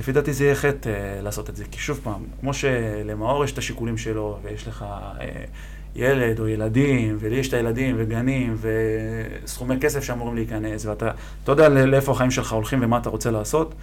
לפי 0.00 0.12
דעתי 0.12 0.32
זה 0.32 0.44
יהיה 0.44 0.54
חטא 0.54 0.88
אה, 0.88 1.20
לעשות 1.22 1.50
את 1.50 1.56
זה. 1.56 1.64
כי 1.70 1.80
שוב 1.80 2.00
פעם, 2.02 2.22
כמו 2.40 2.54
שלמאור 2.54 3.44
יש 3.44 3.52
את 3.52 3.58
השיקולים 3.58 3.98
שלו, 3.98 4.38
ויש 4.42 4.68
לך 4.68 4.84
אה, 5.20 5.44
ילד 5.94 6.40
או 6.40 6.48
ילדים, 6.48 7.16
ולי 7.20 7.36
יש 7.36 7.48
את 7.48 7.52
הילדים 7.52 7.94
וגנים, 7.98 8.56
וסכומי 8.60 9.80
כסף 9.80 10.04
שאמורים 10.04 10.34
להיכנס, 10.34 10.86
ואתה 10.86 11.10
אתה 11.44 11.52
יודע 11.52 11.68
לאיפה 11.68 12.12
החיים 12.12 12.30
שלך 12.30 12.52
הולכים 12.52 12.78
ומה 12.82 12.98
אתה 12.98 13.10
רוצה 13.10 13.30
לעשות, 13.30 13.74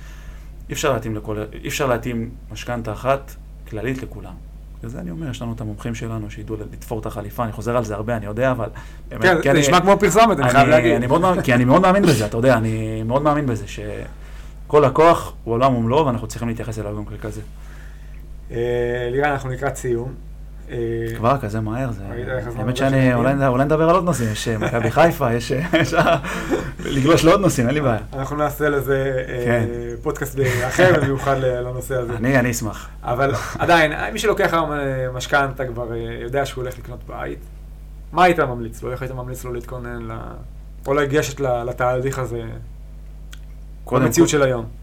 אי 0.69 0.73
אפשר 0.73 0.93
להתאים, 0.93 1.15
לכל, 1.15 1.43
אי 1.63 1.67
אפשר 1.67 1.87
להתאים 1.87 2.29
משכנתה 2.51 2.91
אחת 2.91 3.35
כללית 3.69 4.03
לכולם. 4.03 4.50
וזה 4.83 4.99
אני 4.99 5.11
אומר, 5.11 5.29
יש 5.29 5.41
לנו 5.41 5.53
את 5.53 5.61
המומחים 5.61 5.95
שלנו 5.95 6.31
שידעו 6.31 6.55
לתפור 6.73 6.99
את 6.99 7.05
החליפה, 7.05 7.43
אני 7.43 7.51
חוזר 7.51 7.77
על 7.77 7.83
זה 7.83 7.95
הרבה, 7.95 8.17
אני 8.17 8.25
יודע, 8.25 8.51
אבל... 8.51 8.69
באמת, 9.09 9.43
כן, 9.43 9.53
זה 9.53 9.59
נשמע 9.59 9.81
כמו 9.81 9.99
פרסומת, 9.99 10.39
אני 10.39 10.49
חייב 10.49 10.67
להגיד. 10.67 10.95
אני 10.95 11.07
מאוד, 11.07 11.41
כי 11.43 11.53
אני 11.53 11.65
מאוד 11.65 11.81
מאמין 11.81 12.03
בזה, 12.03 12.25
אתה 12.25 12.37
יודע, 12.37 12.57
אני 12.57 13.03
מאוד 13.03 13.21
מאמין 13.21 13.45
בזה, 13.45 13.65
שכל 13.67 14.83
לקוח 14.85 15.33
הוא 15.43 15.53
עולם 15.53 15.75
ומלואו, 15.75 16.05
ואנחנו 16.05 16.27
צריכים 16.27 16.47
להתייחס 16.47 16.79
אליו 16.79 16.95
גם 16.95 17.05
ככזה. 17.05 17.41
אה, 18.51 19.09
לירן, 19.11 19.29
אנחנו 19.29 19.49
לקראת 19.49 19.75
סיום. 19.75 20.30
אה, 20.71 21.15
כבר 21.15 21.37
כזה 21.37 21.59
מהר, 21.59 21.91
זה... 21.91 22.03
האמת 22.55 22.77
שאני, 22.77 23.13
אולי 23.13 23.65
נדבר 23.65 23.89
על 23.89 23.95
עוד 23.95 24.03
נושאים, 24.03 24.31
יש 24.31 24.47
אה, 24.47 24.57
מכבי 24.57 24.91
חיפה, 24.91 25.33
יש... 25.33 25.51
לגלוש 26.85 27.25
לעוד 27.25 27.41
נושאים, 27.41 27.67
אין 27.67 27.75
לי 27.75 27.81
בעיה. 27.81 27.99
אנחנו 28.13 28.35
נעשה 28.35 28.69
לזה 28.69 29.23
כן. 29.45 29.65
פודקאסט 30.01 30.39
אחר 30.67 31.01
במיוחד 31.01 31.35
לנושא 31.39 31.95
הזה. 31.95 32.13
אני, 32.17 32.39
אני 32.39 32.51
אשמח. 32.51 32.89
אבל 33.03 33.31
עדיין, 33.59 34.13
מי 34.13 34.19
שלוקח 34.19 34.53
היום 34.53 34.71
משכנתה 35.13 35.65
כבר 35.65 35.95
יודע 36.21 36.45
שהוא 36.45 36.63
הולך 36.63 36.77
לקנות 36.77 36.99
בית, 37.07 37.39
מה 38.11 38.23
היית 38.23 38.39
ממליץ 38.39 38.83
לו? 38.83 38.91
איך 38.91 39.01
היית 39.01 39.13
ממליץ 39.13 39.43
לו 39.43 39.53
להתכונן 39.53 40.07
או 40.87 40.93
לגשת 40.93 41.39
לתהליך 41.39 42.19
הזה, 42.19 42.41
במציאות 43.91 44.29
של 44.29 44.43
היום? 44.43 44.80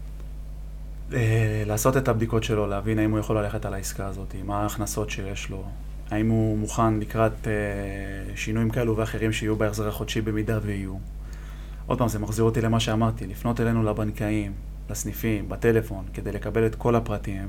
אה, 1.13 1.63
לעשות 1.65 1.97
את 1.97 2.07
הבדיקות 2.07 2.43
שלו, 2.43 2.67
להבין 2.67 2.99
האם 2.99 3.11
הוא 3.11 3.19
יכול 3.19 3.37
ללכת 3.37 3.65
על 3.65 3.73
העסקה 3.73 4.07
הזאת, 4.07 4.35
מה 4.45 4.61
ההכנסות 4.61 5.09
שיש 5.09 5.49
לו, 5.49 5.63
האם 6.11 6.29
הוא 6.29 6.57
מוכן 6.57 6.99
לקראת 6.99 7.47
אה, 7.47 8.35
שינויים 8.35 8.69
כאלו 8.69 8.97
ואחרים 8.97 9.31
שיהיו 9.31 9.55
בהחזר 9.55 9.87
החודשי 9.87 10.21
במידה 10.21 10.59
ויהיו. 10.61 10.95
עוד 11.87 11.97
פעם, 11.97 12.07
זה 12.07 12.19
מחזיר 12.19 12.45
אותי 12.45 12.61
למה 12.61 12.79
שאמרתי, 12.79 13.27
לפנות 13.27 13.61
אלינו 13.61 13.83
לבנקאים, 13.83 14.53
לסניפים, 14.89 15.49
בטלפון, 15.49 16.05
כדי 16.13 16.31
לקבל 16.31 16.65
את 16.65 16.75
כל 16.75 16.95
הפרטים 16.95 17.47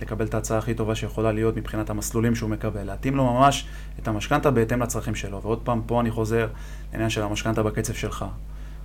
ולקבל 0.00 0.26
את 0.26 0.34
ההצעה 0.34 0.58
הכי 0.58 0.74
טובה 0.74 0.94
שיכולה 0.94 1.32
להיות 1.32 1.56
מבחינת 1.56 1.90
המסלולים 1.90 2.34
שהוא 2.34 2.50
מקבל, 2.50 2.84
להתאים 2.84 3.16
לו 3.16 3.24
ממש 3.24 3.66
את 3.98 4.08
המשכנתה 4.08 4.50
בהתאם 4.50 4.82
לצרכים 4.82 5.14
שלו. 5.14 5.42
ועוד 5.42 5.60
פעם, 5.64 5.82
פה 5.86 6.00
אני 6.00 6.10
חוזר 6.10 6.48
לעניין 6.92 7.10
של 7.10 7.22
המשכנתה 7.22 7.62
בקצב 7.62 7.92
שלך. 7.92 8.24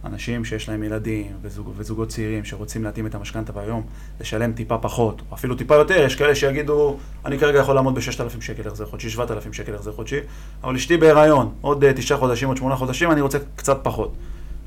אנשים 0.06 0.46
שיש 0.46 0.70
להם 0.70 0.84
ילדים 0.84 1.32
וזוג, 1.42 1.74
וזוגות 1.78 2.10
צעירים 2.10 2.46
שרוצים 2.46 2.84
להתאים 2.84 3.08
את 3.08 3.16
המשכנתה 3.16 3.52
והיום 3.56 3.84
לשלם 4.20 4.54
טיפה 4.54 4.78
פחות, 4.78 5.22
או 5.32 5.36
אפילו 5.36 5.56
טיפה 5.56 5.76
יותר, 5.76 6.02
יש 6.06 6.16
כאלה 6.16 6.36
שיגידו, 6.36 6.98
אני 7.26 7.40
כרגע 7.40 7.60
יכול 7.60 7.76
לעמוד 7.76 7.96
ב-6,000 7.96 8.42
שקל 8.42 8.68
החזר 8.68 8.86
חודשי, 8.86 9.10
7,000 9.10 9.54
שקל 9.54 9.76
החזר 9.76 9.92
חודשי, 9.92 10.20
אבל 10.64 10.76
אשתי 10.76 10.98
בהיריון, 10.98 11.54
עוד 11.62 11.84
uh, 11.84 11.88
תשעה 11.96 12.18
חודשים, 12.18 12.48
עוד 12.48 12.58
שמונה 12.58 12.76
חודשים, 12.76 13.12
אני 13.12 13.22
רוצה 13.22 13.38
קצת 13.56 13.80
פחות. 13.84 14.14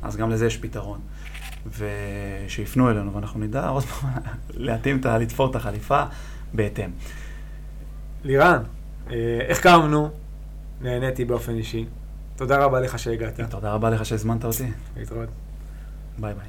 אז 0.03 0.17
גם 0.17 0.31
לזה 0.31 0.47
יש 0.47 0.57
פתרון. 0.57 0.99
ושיפנו 1.79 2.91
אלינו, 2.91 3.15
ואנחנו 3.15 3.41
נדע 3.41 3.69
עוד 3.69 3.83
פעם 3.83 4.11
להתאים, 4.51 5.01
את. 5.01 5.07
לתפור 5.07 5.51
את 5.51 5.57
החליפה 5.57 6.03
בהתאם. 6.53 6.91
לירן, 8.25 8.63
אה, 9.11 9.39
איך 9.41 9.61
קמנו? 9.61 10.11
נהניתי 10.81 11.25
באופן 11.25 11.55
אישי. 11.55 11.85
תודה 12.37 12.65
רבה 12.65 12.81
לך 12.81 12.99
שהגעת. 12.99 13.41
תודה 13.51 13.73
רבה 13.73 13.91
לך 13.91 14.07
שהזמנת 14.07 14.45
אותי. 14.45 14.73
להתראות. 14.97 15.29
ביי 16.19 16.35
ביי. 16.35 16.47